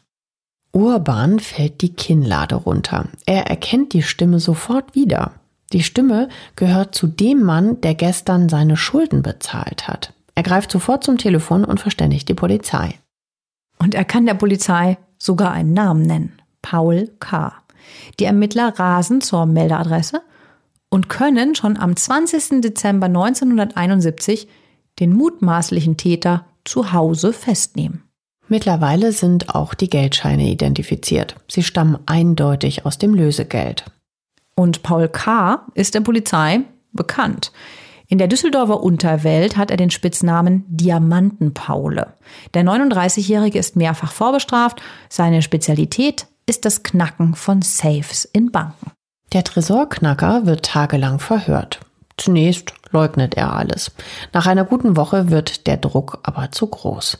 [0.73, 3.07] Urban fällt die Kinnlade runter.
[3.25, 5.33] Er erkennt die Stimme sofort wieder.
[5.73, 10.13] Die Stimme gehört zu dem Mann, der gestern seine Schulden bezahlt hat.
[10.35, 12.95] Er greift sofort zum Telefon und verständigt die Polizei.
[13.81, 16.41] Und er kann der Polizei sogar einen Namen nennen.
[16.61, 17.53] Paul K.
[18.19, 20.21] Die Ermittler rasen zur Meldeadresse
[20.89, 22.61] und können schon am 20.
[22.61, 24.47] Dezember 1971
[24.99, 28.03] den mutmaßlichen Täter zu Hause festnehmen.
[28.47, 31.35] Mittlerweile sind auch die Geldscheine identifiziert.
[31.49, 33.85] Sie stammen eindeutig aus dem Lösegeld.
[34.55, 35.65] Und Paul K.
[35.73, 36.61] ist der Polizei
[36.91, 37.51] bekannt.
[38.11, 42.07] In der Düsseldorfer Unterwelt hat er den Spitznamen Diamantenpaule.
[42.53, 44.81] Der 39-Jährige ist mehrfach vorbestraft.
[45.07, 48.91] Seine Spezialität ist das Knacken von Safes in Banken.
[49.31, 51.79] Der Tresorknacker wird tagelang verhört.
[52.17, 53.93] Zunächst leugnet er alles.
[54.33, 57.17] Nach einer guten Woche wird der Druck aber zu groß.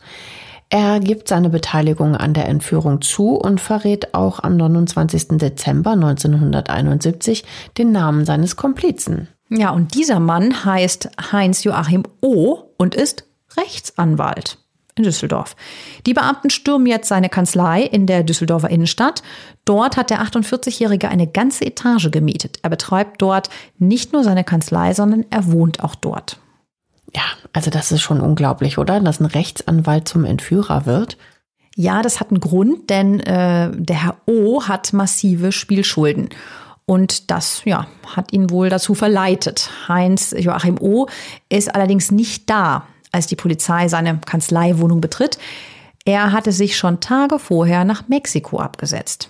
[0.68, 5.38] Er gibt seine Beteiligung an der Entführung zu und verrät auch am 29.
[5.38, 7.46] Dezember 1971
[7.78, 9.30] den Namen seines Komplizen.
[9.54, 12.58] Ja, und dieser Mann heißt Heinz Joachim O.
[12.78, 13.26] und ist
[13.58, 14.58] Rechtsanwalt
[14.96, 15.58] in Düsseldorf.
[16.06, 19.24] Die Beamten stürmen jetzt seine Kanzlei in der Düsseldorfer Innenstadt.
[19.66, 22.60] Dort hat der 48-Jährige eine ganze Etage gemietet.
[22.62, 26.40] Er betreibt dort nicht nur seine Kanzlei, sondern er wohnt auch dort.
[27.14, 29.02] Ja, also das ist schon unglaublich, oder?
[29.02, 31.18] Dass ein Rechtsanwalt zum Entführer wird.
[31.76, 36.30] Ja, das hat einen Grund, denn äh, der Herr O hat massive Spielschulden.
[36.92, 39.70] Und das ja, hat ihn wohl dazu verleitet.
[39.88, 41.08] Heinz Joachim O.
[41.48, 45.38] ist allerdings nicht da, als die Polizei seine Kanzleiwohnung betritt.
[46.04, 49.30] Er hatte sich schon Tage vorher nach Mexiko abgesetzt.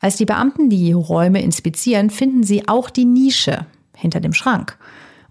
[0.00, 4.76] Als die Beamten die Räume inspizieren, finden sie auch die Nische hinter dem Schrank.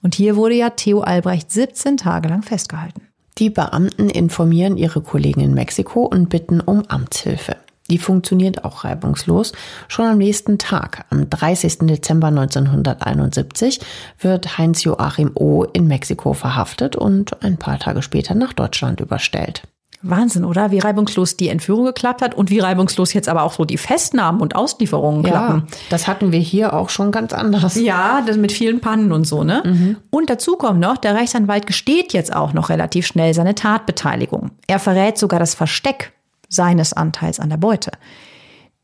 [0.02, 3.02] Und hier wurde ja Theo Albrecht 17 Tage lang festgehalten.
[3.38, 7.58] Die Beamten informieren ihre Kollegen in Mexiko und bitten um Amtshilfe.
[7.90, 9.54] Die funktioniert auch reibungslos.
[9.88, 11.80] Schon am nächsten Tag, am 30.
[11.82, 13.80] Dezember 1971,
[14.20, 15.64] wird Heinz Joachim O.
[15.64, 19.64] in Mexiko verhaftet und ein paar Tage später nach Deutschland überstellt.
[20.02, 20.72] Wahnsinn, oder?
[20.72, 24.40] Wie reibungslos die Entführung geklappt hat und wie reibungslos jetzt aber auch so die Festnahmen
[24.40, 25.64] und Auslieferungen klappen.
[25.68, 27.76] Ja, das hatten wir hier auch schon ganz anders.
[27.76, 29.64] Ja, das mit vielen Pannen und so, ne?
[29.66, 29.98] Mhm.
[30.12, 34.52] Und dazu kommt noch, der Rechtsanwalt gesteht jetzt auch noch relativ schnell seine Tatbeteiligung.
[34.68, 36.14] Er verrät sogar das Versteck
[36.50, 37.92] seines Anteils an der Beute.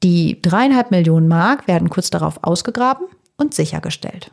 [0.04, 3.08] Die dreieinhalb Millionen Mark werden kurz darauf ausgegraben
[3.38, 4.32] und sichergestellt.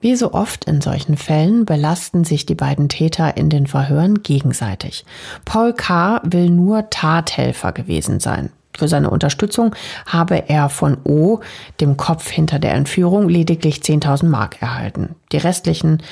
[0.00, 5.04] Wie so oft in solchen Fällen belasten sich die beiden Täter in den Verhören gegenseitig.
[5.44, 6.20] Paul K.
[6.24, 8.50] will nur Tathelfer gewesen sein.
[8.76, 11.40] Für seine Unterstützung habe er von O,
[11.80, 15.14] dem Kopf hinter der Entführung, lediglich 10.000 Mark erhalten.
[15.30, 16.02] Die restlichen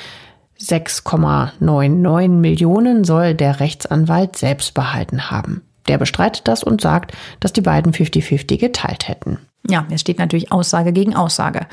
[0.61, 5.63] 6,99 Millionen soll der Rechtsanwalt selbst behalten haben.
[5.89, 9.39] Der bestreitet das und sagt, dass die beiden 50-50 geteilt hätten.
[9.69, 11.67] Ja, es steht natürlich Aussage gegen Aussage.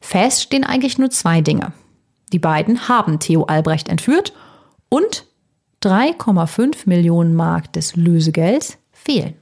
[0.00, 1.72] Fest stehen eigentlich nur zwei Dinge.
[2.32, 4.32] Die beiden haben Theo Albrecht entführt
[4.88, 5.26] und
[5.82, 9.34] 3,5 Millionen Mark des Lösegelds fehlen.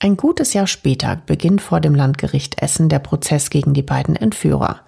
[0.00, 4.80] Ein gutes Jahr später beginnt vor dem Landgericht Essen der Prozess gegen die beiden Entführer.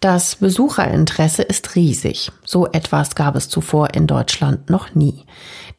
[0.00, 2.30] Das Besucherinteresse ist riesig.
[2.44, 5.24] So etwas gab es zuvor in Deutschland noch nie.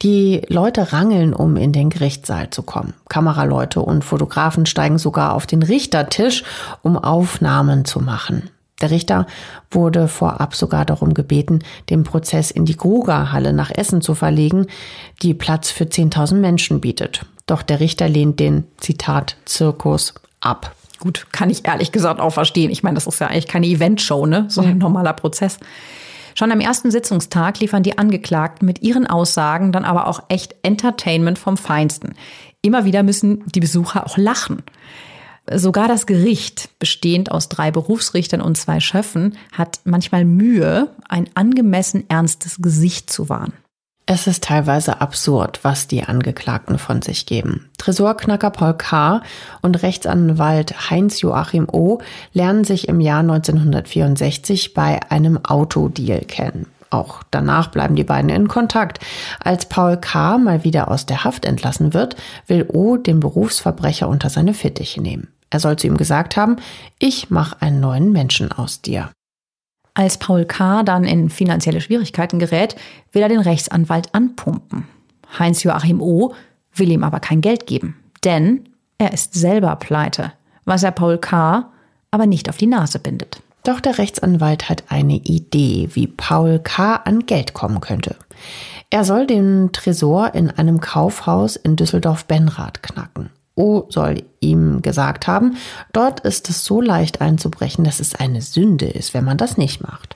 [0.01, 2.93] Die Leute rangeln, um in den Gerichtssaal zu kommen.
[3.07, 6.43] Kameraleute und Fotografen steigen sogar auf den Richtertisch,
[6.82, 8.49] um Aufnahmen zu machen.
[8.82, 9.26] Der Richter
[9.72, 11.59] wurde vorab sogar darum gebeten,
[11.89, 14.67] den Prozess in die Grugerhalle nach Essen zu verlegen,
[15.22, 17.26] die Platz für 10.000 Menschen bietet.
[17.45, 20.76] Doch der Richter lehnt den, Zitat, Zirkus ab.
[21.00, 22.72] Gut, kann ich ehrlich gesagt auch verstehen.
[22.72, 24.45] Ich meine, das ist ja eigentlich keine Eventshow, ne?
[24.50, 25.58] So ein normaler Prozess.
[26.36, 31.38] Schon am ersten Sitzungstag liefern die Angeklagten mit ihren Aussagen dann aber auch echt Entertainment
[31.38, 32.14] vom Feinsten.
[32.62, 34.64] Immer wieder müssen die Besucher auch lachen.
[35.52, 42.06] Sogar das Gericht, bestehend aus drei Berufsrichtern und zwei Schöffen, hat manchmal Mühe, ein angemessen
[42.10, 43.54] ernstes Gesicht zu wahren.
[44.12, 47.70] Es ist teilweise absurd, was die Angeklagten von sich geben.
[47.78, 49.22] Tresorknacker Paul K.
[49.62, 51.99] und Rechtsanwalt Heinz Joachim O.
[52.34, 56.66] lernen sich im Jahr 1964 bei einem Autodeal kennen.
[56.89, 58.97] Auch danach bleiben die beiden in Kontakt.
[59.43, 60.39] Als Paul K.
[60.39, 62.16] mal wieder aus der Haft entlassen wird,
[62.47, 62.97] will O.
[62.97, 65.28] den Berufsverbrecher unter seine Fittiche nehmen.
[65.51, 66.55] Er soll zu ihm gesagt haben,
[66.97, 69.12] ich mache einen neuen Menschen aus dir.
[70.00, 70.84] Als Paul K.
[70.84, 72.78] dann in finanzielle Schwierigkeiten gerät,
[73.12, 74.86] will er den Rechtsanwalt anpumpen.
[75.38, 76.34] Heinz Joachim O.
[76.74, 78.64] will ihm aber kein Geld geben, denn
[78.97, 80.32] er ist selber pleite,
[80.64, 81.70] was er Paul K.
[82.12, 83.41] aber nicht auf die Nase bindet.
[83.66, 86.95] Doch der Rechtsanwalt hat eine Idee, wie Paul K.
[87.04, 88.16] an Geld kommen könnte.
[88.89, 93.32] Er soll den Tresor in einem Kaufhaus in Düsseldorf-Benrath knacken.
[93.60, 95.57] O soll ihm gesagt haben,
[95.91, 99.82] dort ist es so leicht einzubrechen, dass es eine Sünde ist, wenn man das nicht
[99.82, 100.16] macht.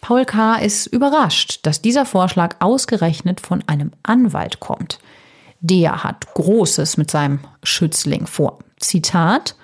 [0.00, 0.56] Paul K.
[0.56, 4.98] ist überrascht, dass dieser Vorschlag ausgerechnet von einem Anwalt kommt.
[5.60, 8.60] Der hat Großes mit seinem Schützling vor.
[8.80, 9.56] Zitat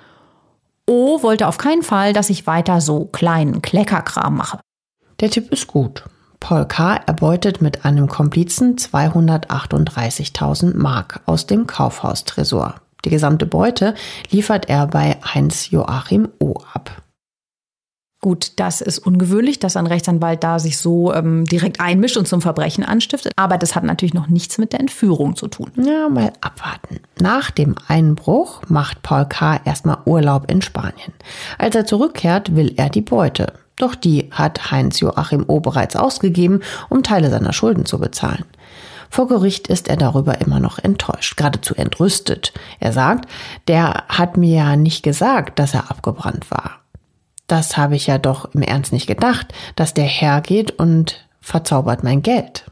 [0.87, 4.61] O wollte auf keinen Fall, dass ich weiter so kleinen Kleckerkram mache.
[5.21, 6.05] Der Tipp ist gut.
[6.39, 6.97] Paul K.
[6.97, 12.81] erbeutet mit einem Komplizen 238.000 Mark aus dem Kaufhaustresor.
[13.05, 13.95] Die gesamte Beute
[14.31, 16.55] liefert er bei Heinz Joachim O.
[16.73, 17.03] ab.
[18.23, 22.43] Gut, das ist ungewöhnlich, dass ein Rechtsanwalt da sich so ähm, direkt einmischt und zum
[22.43, 23.33] Verbrechen anstiftet.
[23.37, 25.71] Aber das hat natürlich noch nichts mit der Entführung zu tun.
[25.77, 27.01] Ja, mal abwarten.
[27.19, 29.63] Nach dem Einbruch macht Paul K.
[29.65, 31.15] erstmal Urlaub in Spanien.
[31.57, 33.55] Als er zurückkehrt, will er die Beute.
[33.79, 35.61] Doch die hat Heinz Joachim O.
[35.61, 38.45] bereits ausgegeben, um Teile seiner Schulden zu bezahlen.
[39.11, 42.53] Vor Gericht ist er darüber immer noch enttäuscht, geradezu entrüstet.
[42.79, 43.29] Er sagt,
[43.69, 46.81] der hat mir ja nicht gesagt, dass er abgebrannt war
[47.51, 52.23] das habe ich ja doch im Ernst nicht gedacht, dass der hergeht und verzaubert mein
[52.23, 52.65] Geld.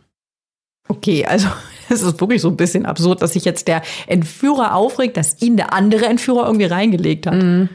[0.88, 1.48] Okay, also
[1.88, 5.56] es ist wirklich so ein bisschen absurd, dass sich jetzt der Entführer aufregt, dass ihn
[5.56, 7.34] der andere Entführer irgendwie reingelegt hat.
[7.34, 7.68] Mhm.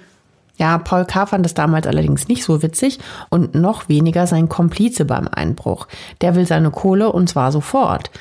[0.56, 1.26] Ja, Paul K.
[1.26, 3.00] fand es damals allerdings nicht so witzig
[3.30, 5.88] und noch weniger sein Komplize beim Einbruch.
[6.22, 8.12] Der will seine Kohle und zwar sofort.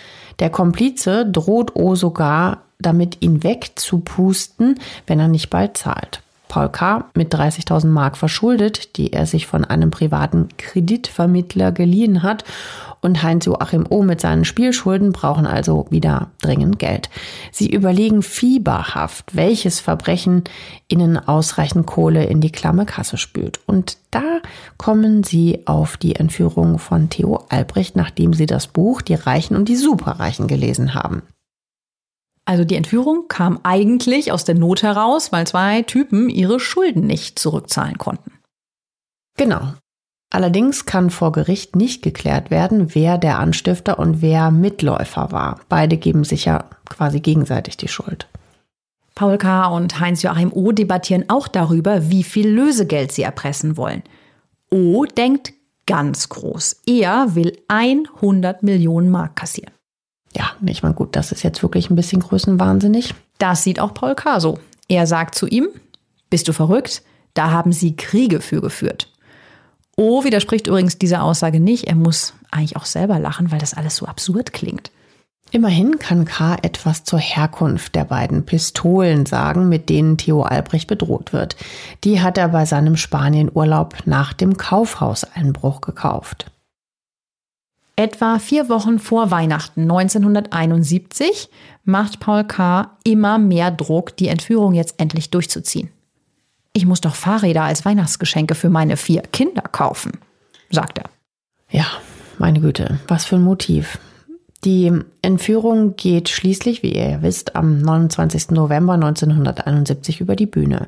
[0.42, 6.20] Der Komplize droht O sogar damit, ihn wegzupusten, wenn er nicht bald zahlt.
[6.48, 7.04] Paul K.
[7.14, 12.42] mit 30.000 Mark verschuldet, die er sich von einem privaten Kreditvermittler geliehen hat.
[13.04, 14.04] Und Heinz Joachim O.
[14.04, 17.10] mit seinen Spielschulden brauchen also wieder dringend Geld.
[17.50, 20.44] Sie überlegen fieberhaft, welches Verbrechen
[20.86, 23.58] ihnen ausreichend Kohle in die klamme Kasse spült.
[23.66, 24.40] Und da
[24.78, 29.68] kommen sie auf die Entführung von Theo Albrecht, nachdem sie das Buch Die Reichen und
[29.68, 31.22] die Superreichen gelesen haben.
[32.44, 37.36] Also die Entführung kam eigentlich aus der Not heraus, weil zwei Typen ihre Schulden nicht
[37.38, 38.32] zurückzahlen konnten.
[39.36, 39.74] Genau.
[40.32, 45.60] Allerdings kann vor Gericht nicht geklärt werden, wer der Anstifter und wer Mitläufer war.
[45.68, 48.28] Beide geben sich ja quasi gegenseitig die Schuld.
[49.14, 49.66] Paul K.
[49.66, 50.72] und Heinz-Joachim O.
[50.72, 54.02] debattieren auch darüber, wie viel Lösegeld sie erpressen wollen.
[54.70, 55.04] O.
[55.04, 55.52] denkt
[55.84, 56.80] ganz groß.
[56.86, 59.74] Er will 100 Millionen Mark kassieren.
[60.34, 63.14] Ja, ich meine, gut, das ist jetzt wirklich ein bisschen größenwahnsinnig.
[63.36, 64.40] Das sieht auch Paul K.
[64.40, 64.58] so.
[64.88, 65.68] Er sagt zu ihm,
[66.30, 67.02] bist du verrückt?
[67.34, 69.11] Da haben sie Kriege für geführt.
[69.96, 71.84] O widerspricht übrigens dieser Aussage nicht.
[71.88, 74.90] Er muss eigentlich auch selber lachen, weil das alles so absurd klingt.
[75.50, 76.56] Immerhin kann K.
[76.62, 81.56] etwas zur Herkunft der beiden Pistolen sagen, mit denen Theo Albrecht bedroht wird.
[82.04, 86.50] Die hat er bei seinem Spanienurlaub nach dem Kaufhauseinbruch gekauft.
[87.96, 91.50] Etwa vier Wochen vor Weihnachten 1971
[91.84, 92.96] macht Paul K.
[93.04, 95.90] immer mehr Druck, die Entführung jetzt endlich durchzuziehen.
[96.72, 100.12] Ich muss doch Fahrräder als Weihnachtsgeschenke für meine vier Kinder kaufen,
[100.70, 101.10] sagt er.
[101.70, 101.86] Ja,
[102.38, 103.98] meine Güte, was für ein Motiv.
[104.64, 104.92] Die
[105.22, 108.52] Entführung geht schließlich, wie ihr wisst, am 29.
[108.52, 110.86] November 1971 über die Bühne.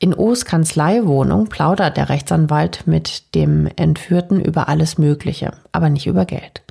[0.00, 6.24] In O's Kanzleiwohnung plaudert der Rechtsanwalt mit dem Entführten über alles Mögliche, aber nicht über
[6.24, 6.62] Geld.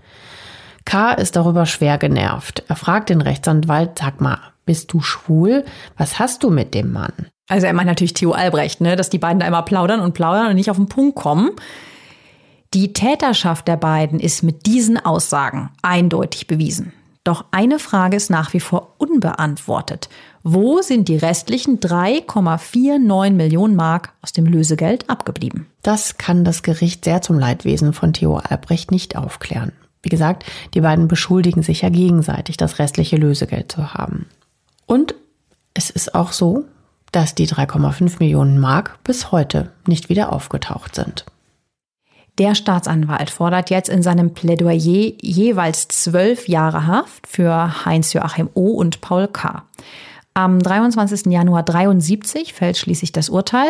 [0.84, 1.14] K.
[1.14, 2.64] ist darüber schwer genervt.
[2.68, 5.64] Er fragt den Rechtsanwalt, sag mal, bist du schwul?
[5.98, 7.14] Was hast du mit dem Mann?
[7.48, 10.48] Also er meint natürlich Theo Albrecht, ne, dass die beiden da immer plaudern und plaudern
[10.48, 11.52] und nicht auf den Punkt kommen.
[12.74, 16.94] Die Täterschaft der beiden ist mit diesen Aussagen eindeutig bewiesen.
[17.24, 20.10] Doch eine Frage ist nach wie vor unbeantwortet.
[20.44, 25.68] Wo sind die restlichen 3,49 Millionen Mark aus dem Lösegeld abgeblieben?
[25.84, 29.72] Das kann das Gericht sehr zum Leidwesen von Theo Albrecht nicht aufklären.
[30.02, 34.26] Wie gesagt, die beiden beschuldigen sich ja gegenseitig, das restliche Lösegeld zu haben.
[34.86, 35.16] Und
[35.74, 36.66] es ist auch so,
[37.14, 41.26] dass die 3,5 Millionen Mark bis heute nicht wieder aufgetaucht sind.
[42.40, 48.72] Der Staatsanwalt fordert jetzt in seinem Plädoyer jeweils zwölf Jahre Haft für Heinz-Joachim O.
[48.72, 49.64] und Paul K.
[50.34, 51.32] Am 23.
[51.32, 53.70] Januar 73 fällt schließlich das Urteil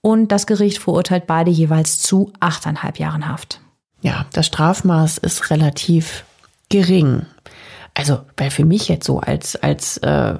[0.00, 3.60] und das Gericht verurteilt beide jeweils zu achteinhalb Jahren Haft.
[4.00, 6.24] Ja, das Strafmaß ist relativ
[6.68, 7.26] gering.
[7.94, 10.36] Also, weil für mich jetzt so als, als äh,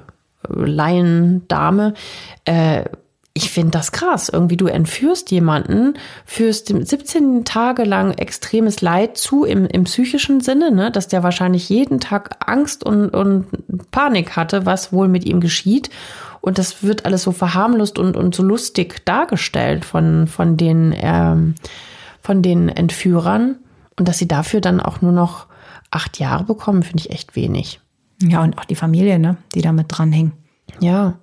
[0.48, 1.94] Laiendame
[2.44, 2.84] äh,
[3.38, 4.28] ich finde das krass.
[4.28, 5.94] Irgendwie du entführst jemanden,
[6.26, 11.22] führst dem 17 Tage lang extremes Leid zu im, im psychischen Sinne, ne, dass der
[11.22, 13.46] wahrscheinlich jeden Tag Angst und, und
[13.92, 15.88] Panik hatte, was wohl mit ihm geschieht.
[16.40, 21.54] Und das wird alles so verharmlost und, und so lustig dargestellt von, von den, ähm,
[22.20, 23.58] von den Entführern.
[23.96, 25.46] Und dass sie dafür dann auch nur noch
[25.92, 27.80] acht Jahre bekommen, finde ich echt wenig.
[28.22, 30.32] Ja, und auch die Familie, ne, die damit dranhängen.
[30.80, 31.18] Ja.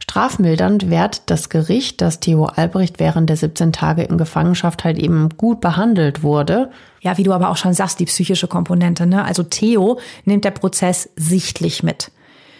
[0.00, 5.28] Strafmildernd wehrt das Gericht, dass Theo Albrecht während der 17 Tage in Gefangenschaft halt eben
[5.36, 6.70] gut behandelt wurde.
[7.00, 9.06] Ja, wie du aber auch schon sagst, die psychische Komponente.
[9.06, 9.24] Ne?
[9.24, 12.10] Also Theo nimmt der Prozess sichtlich mit.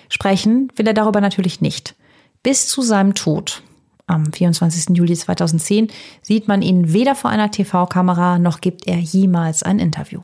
[0.09, 1.97] Sprechen will er darüber natürlich nicht.
[2.43, 3.63] Bis zu seinem Tod.
[4.07, 4.97] Am 24.
[4.97, 5.89] Juli 2010
[6.23, 10.21] sieht man ihn weder vor einer TV-Kamera noch gibt er jemals ein Interview.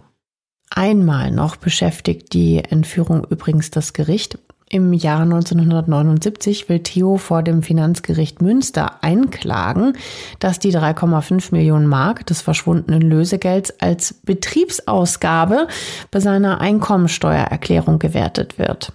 [0.71, 4.39] Einmal noch beschäftigt die Entführung übrigens das Gericht.
[4.69, 9.97] Im Jahr 1979 will Theo vor dem Finanzgericht Münster einklagen,
[10.41, 15.69] dass die 3,5 Millionen Mark des verschwundenen Lösegelds als Betriebsausgabe
[16.11, 18.93] bei seiner Einkommensteuererklärung gewertet wird.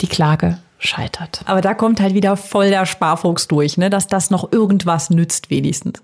[0.00, 1.40] Die Klage scheitert.
[1.46, 3.90] Aber da kommt halt wieder voll der Sparfuchs durch, ne?
[3.90, 6.02] dass das noch irgendwas nützt wenigstens.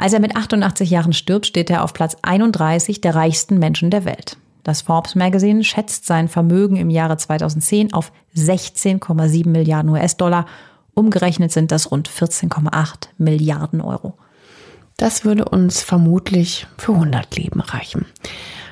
[0.00, 4.04] Als er mit 88 Jahren stirbt, steht er auf Platz 31 der reichsten Menschen der
[4.04, 4.36] Welt.
[4.62, 10.46] Das Forbes Magazine schätzt sein Vermögen im Jahre 2010 auf 16,7 Milliarden US-Dollar.
[10.94, 14.14] Umgerechnet sind das rund 14,8 Milliarden Euro.
[14.98, 18.06] Das würde uns vermutlich für 100 Leben reichen.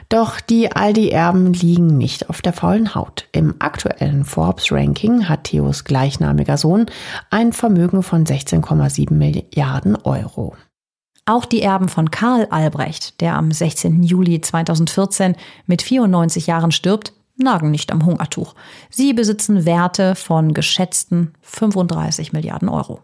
[0.09, 3.27] Doch die Aldi-Erben liegen nicht auf der faulen Haut.
[3.33, 6.87] Im aktuellen Forbes-Ranking hat Theos gleichnamiger Sohn
[7.31, 10.55] ein Vermögen von 16,7 Milliarden Euro.
[11.29, 14.05] Auch die Erben von Karl Albrecht, der am 16.
[14.05, 15.35] Juli 2014
[15.67, 18.55] mit 94 Jahren stirbt, nagen nicht am Hungertuch.
[18.91, 23.01] Sie besitzen Werte von geschätzten 35 Milliarden Euro.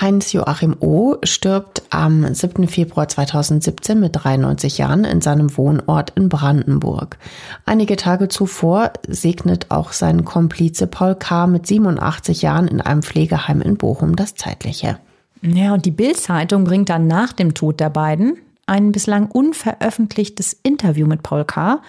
[0.00, 1.16] Heinz Joachim O.
[1.24, 2.68] stirbt am 7.
[2.68, 7.18] Februar 2017 mit 93 Jahren in seinem Wohnort in Brandenburg.
[7.64, 11.48] Einige Tage zuvor segnet auch sein Komplize Paul K.
[11.48, 15.00] mit 87 Jahren in einem Pflegeheim in Bochum das Zeitliche.
[15.42, 21.06] Ja, und die Bild-Zeitung bringt dann nach dem Tod der beiden ein bislang unveröffentlichtes Interview
[21.06, 21.80] mit Paul K.,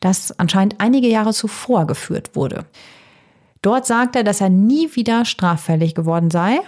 [0.00, 2.64] das anscheinend einige Jahre zuvor geführt wurde.
[3.60, 6.60] Dort sagt er, dass er nie wieder straffällig geworden sei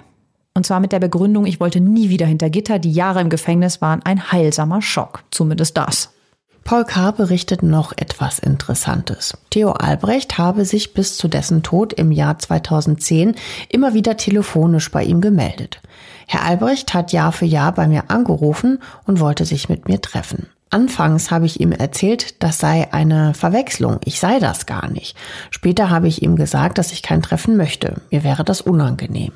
[0.56, 2.78] und zwar mit der Begründung, ich wollte nie wieder hinter Gitter.
[2.78, 5.24] Die Jahre im Gefängnis waren ein heilsamer Schock.
[5.32, 6.13] Zumindest das.
[6.64, 7.10] Paul K.
[7.10, 9.36] berichtet noch etwas Interessantes.
[9.50, 13.34] Theo Albrecht habe sich bis zu dessen Tod im Jahr 2010
[13.68, 15.82] immer wieder telefonisch bei ihm gemeldet.
[16.26, 20.46] Herr Albrecht hat Jahr für Jahr bei mir angerufen und wollte sich mit mir treffen.
[20.70, 25.16] Anfangs habe ich ihm erzählt, das sei eine Verwechslung, ich sei das gar nicht.
[25.50, 29.32] Später habe ich ihm gesagt, dass ich kein Treffen möchte, mir wäre das unangenehm.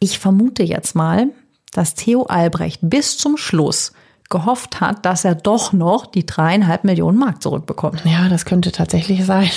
[0.00, 1.28] Ich vermute jetzt mal,
[1.72, 3.92] dass Theo Albrecht bis zum Schluss
[4.28, 8.02] gehofft hat, dass er doch noch die dreieinhalb Millionen Mark zurückbekommt.
[8.04, 9.50] Ja, das könnte tatsächlich sein.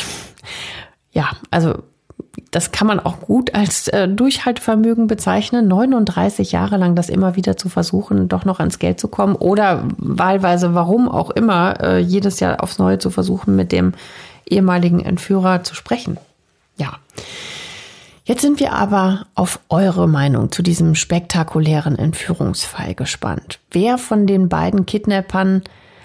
[1.11, 1.83] Ja, also
[2.51, 7.57] das kann man auch gut als äh, Durchhaltevermögen bezeichnen, 39 Jahre lang das immer wieder
[7.57, 12.39] zu versuchen, doch noch ans Geld zu kommen oder wahlweise, warum auch immer, äh, jedes
[12.39, 13.93] Jahr aufs Neue zu versuchen, mit dem
[14.49, 16.17] ehemaligen Entführer zu sprechen.
[16.77, 16.93] Ja.
[18.29, 23.59] Jetzt sind wir aber auf eure Meinung zu diesem spektakulären Entführungsfall gespannt.
[23.71, 25.63] Wer von den beiden Kidnappern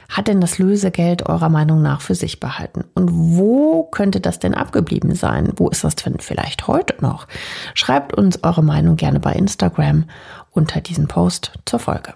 [0.08, 2.84] hat denn das Lösegeld eurer Meinung nach für sich behalten?
[2.94, 5.52] Und wo könnte das denn abgeblieben sein?
[5.56, 7.28] Wo ist das denn vielleicht heute noch?
[7.74, 10.04] Schreibt uns eure Meinung gerne bei Instagram
[10.50, 12.14] unter diesem Post zur Folge.